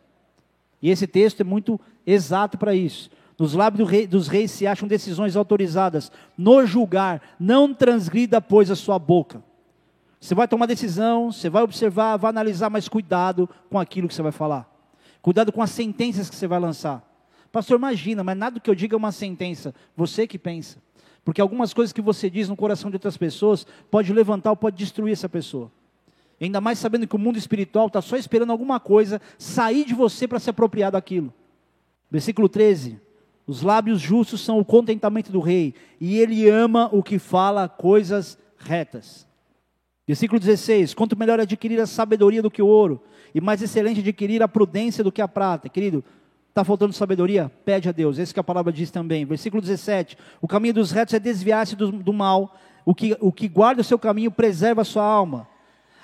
[0.81, 3.09] E esse texto é muito exato para isso.
[3.37, 6.11] Nos lábios do rei, dos reis se acham decisões autorizadas.
[6.37, 9.43] No julgar, não transgrida, pois, a sua boca.
[10.19, 14.21] Você vai tomar decisão, você vai observar, vai analisar, mas cuidado com aquilo que você
[14.21, 14.69] vai falar.
[15.21, 17.03] Cuidado com as sentenças que você vai lançar.
[17.51, 19.73] Pastor, imagina, mas nada que eu diga é uma sentença.
[19.95, 20.81] Você que pensa.
[21.23, 24.77] Porque algumas coisas que você diz no coração de outras pessoas pode levantar ou pode
[24.77, 25.71] destruir essa pessoa.
[26.39, 30.27] Ainda mais sabendo que o mundo espiritual está só esperando alguma coisa sair de você
[30.27, 31.33] para se apropriar daquilo.
[32.09, 32.99] Versículo 13.
[33.45, 38.37] Os lábios justos são o contentamento do rei, e ele ama o que fala coisas
[38.57, 39.26] retas.
[40.07, 43.03] Versículo 16: Quanto melhor adquirir a sabedoria do que o ouro,
[43.35, 45.67] e mais excelente adquirir a prudência do que a prata.
[45.67, 46.03] Querido,
[46.47, 47.51] está faltando sabedoria?
[47.65, 49.25] Pede a Deus, esse que a palavra diz também.
[49.25, 53.49] Versículo 17: O caminho dos retos é desviar-se do, do mal, o que, o que
[53.49, 55.45] guarda o seu caminho preserva a sua alma.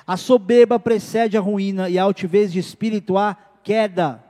[0.06, 4.22] A soberba precede a ruína, e a altivez de espírito a queda.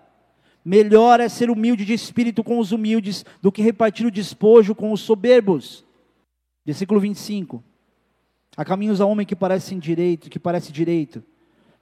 [0.63, 4.91] Melhor é ser humilde de espírito com os humildes do que repartir o despojo com
[4.91, 5.83] os soberbos.
[6.63, 7.61] Versículo 25.
[8.55, 11.23] Há caminhos a homem que parecem direito, que parece direito,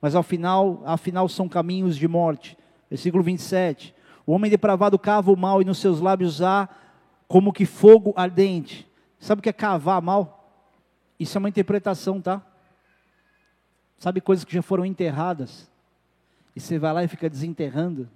[0.02, 2.58] mas ao final, afinal são caminhos de morte.
[2.90, 3.94] Versículo 27.
[4.26, 6.70] O homem depravado cava o mal e nos seus lábios há
[7.28, 8.90] como que fogo ardente.
[9.20, 10.42] Sabe o que é cavar mal?
[11.20, 12.42] Isso é uma interpretação, tá?
[13.98, 15.70] Sabe coisas que já foram enterradas?
[16.56, 18.10] E você vai lá e fica desenterrando?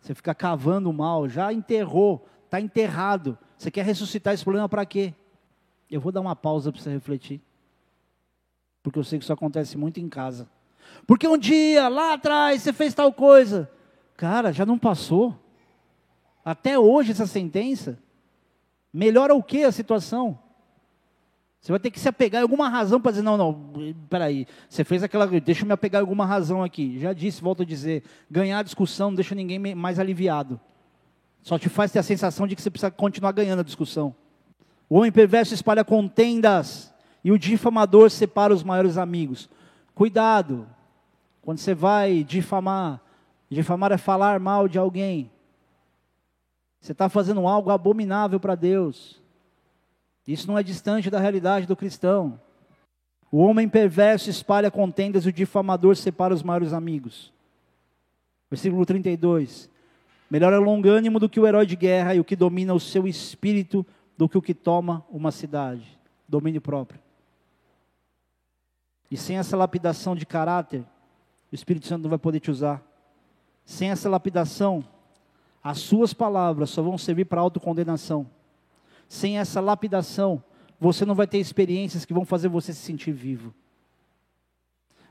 [0.00, 3.38] Você fica cavando o mal, já enterrou, está enterrado.
[3.56, 5.14] Você quer ressuscitar esse problema para quê?
[5.90, 7.40] Eu vou dar uma pausa para você refletir.
[8.82, 10.48] Porque eu sei que isso acontece muito em casa.
[11.06, 13.70] Porque um dia, lá atrás, você fez tal coisa.
[14.16, 15.36] Cara, já não passou.
[16.44, 17.98] Até hoje essa sentença.
[18.92, 20.38] Melhora o que a situação?
[21.60, 23.72] Você vai ter que se apegar em alguma razão para dizer, não, não,
[24.08, 26.96] peraí, você fez aquela, deixa eu me apegar em alguma razão aqui.
[27.00, 30.60] Já disse, volto a dizer, ganhar a discussão não deixa ninguém mais aliviado.
[31.42, 34.14] Só te faz ter a sensação de que você precisa continuar ganhando a discussão.
[34.88, 39.48] O homem perverso espalha contendas e o difamador separa os maiores amigos.
[39.94, 40.66] Cuidado,
[41.42, 43.00] quando você vai difamar,
[43.50, 45.30] difamar é falar mal de alguém.
[46.80, 49.20] Você está fazendo algo abominável para Deus.
[50.26, 52.40] Isso não é distante da realidade do cristão.
[53.30, 57.32] O homem perverso espalha contendas e o difamador separa os maiores amigos.
[58.48, 59.68] Versículo 32.
[60.30, 63.06] Melhor é longânimo do que o herói de guerra e o que domina o seu
[63.06, 63.84] espírito
[64.16, 65.98] do que o que toma uma cidade.
[66.28, 67.00] Domínio próprio.
[69.10, 70.84] E sem essa lapidação de caráter,
[71.50, 72.82] o Espírito Santo não vai poder te usar.
[73.64, 74.84] Sem essa lapidação,
[75.62, 78.26] as suas palavras só vão servir para autocondenação.
[79.08, 80.42] Sem essa lapidação,
[80.78, 83.54] você não vai ter experiências que vão fazer você se sentir vivo.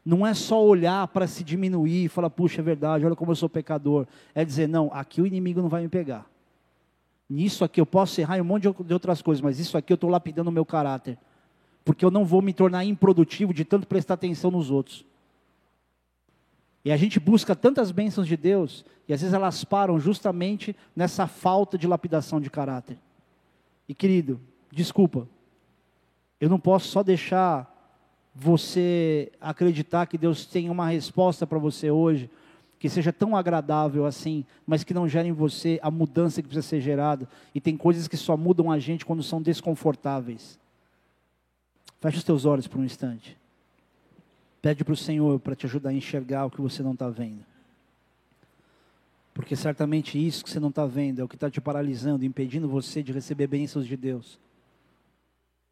[0.04, 3.36] Não é só olhar para se diminuir e falar, puxa, é verdade, olha como eu
[3.36, 4.06] sou pecador.
[4.36, 6.30] É dizer, não, aqui o inimigo não vai me pegar.
[7.30, 9.96] Nisso aqui eu posso errar em um monte de outras coisas, mas isso aqui eu
[9.96, 11.18] estou lapidando o meu caráter.
[11.84, 15.06] Porque eu não vou me tornar improdutivo de tanto prestar atenção nos outros.
[16.84, 21.26] E a gente busca tantas bênçãos de Deus, e às vezes elas param justamente nessa
[21.26, 22.98] falta de lapidação de caráter.
[23.90, 24.40] E querido,
[24.72, 25.28] desculpa,
[26.40, 27.72] eu não posso só deixar
[28.36, 32.30] você acreditar que Deus tem uma resposta para você hoje,
[32.86, 36.68] que seja tão agradável assim, mas que não gere em você a mudança que precisa
[36.68, 37.28] ser gerada.
[37.56, 40.60] E tem coisas que só mudam a gente quando são desconfortáveis.
[42.00, 43.36] Feche os teus olhos por um instante.
[44.62, 47.44] Pede para o Senhor para te ajudar a enxergar o que você não está vendo.
[49.34, 52.70] Porque certamente isso que você não está vendo é o que está te paralisando, impedindo
[52.70, 54.40] você de receber bênçãos de Deus.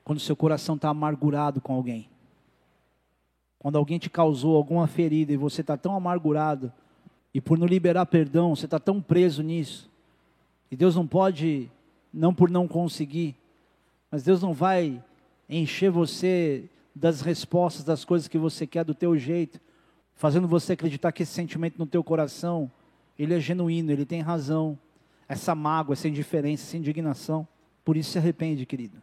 [0.04, 2.10] Quando seu coração está amargurado com alguém.
[3.60, 6.74] Quando alguém te causou alguma ferida e você está tão amargurado,
[7.34, 9.90] e por não liberar perdão, você está tão preso nisso.
[10.70, 11.70] E Deus não pode,
[12.14, 13.36] não por não conseguir,
[14.12, 15.04] mas Deus não vai
[15.50, 19.60] encher você das respostas das coisas que você quer do teu jeito,
[20.16, 22.72] fazendo você acreditar que esse sentimento no teu coração,
[23.18, 24.78] ele é genuíno, ele tem razão.
[25.28, 27.48] Essa mágoa, essa indiferença, essa indignação,
[27.84, 29.02] por isso se arrepende, querido.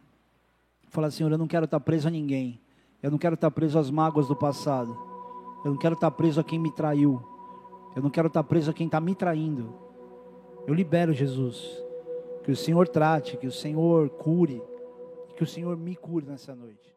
[0.87, 2.59] Fala, Senhor, eu não quero estar preso a ninguém.
[3.01, 4.97] Eu não quero estar preso às mágoas do passado.
[5.63, 7.21] Eu não quero estar preso a quem me traiu.
[7.95, 9.73] Eu não quero estar preso a quem está me traindo.
[10.67, 11.81] Eu libero Jesus.
[12.43, 14.61] Que o Senhor trate, que o Senhor cure,
[15.35, 16.90] que o Senhor me cure nessa noite.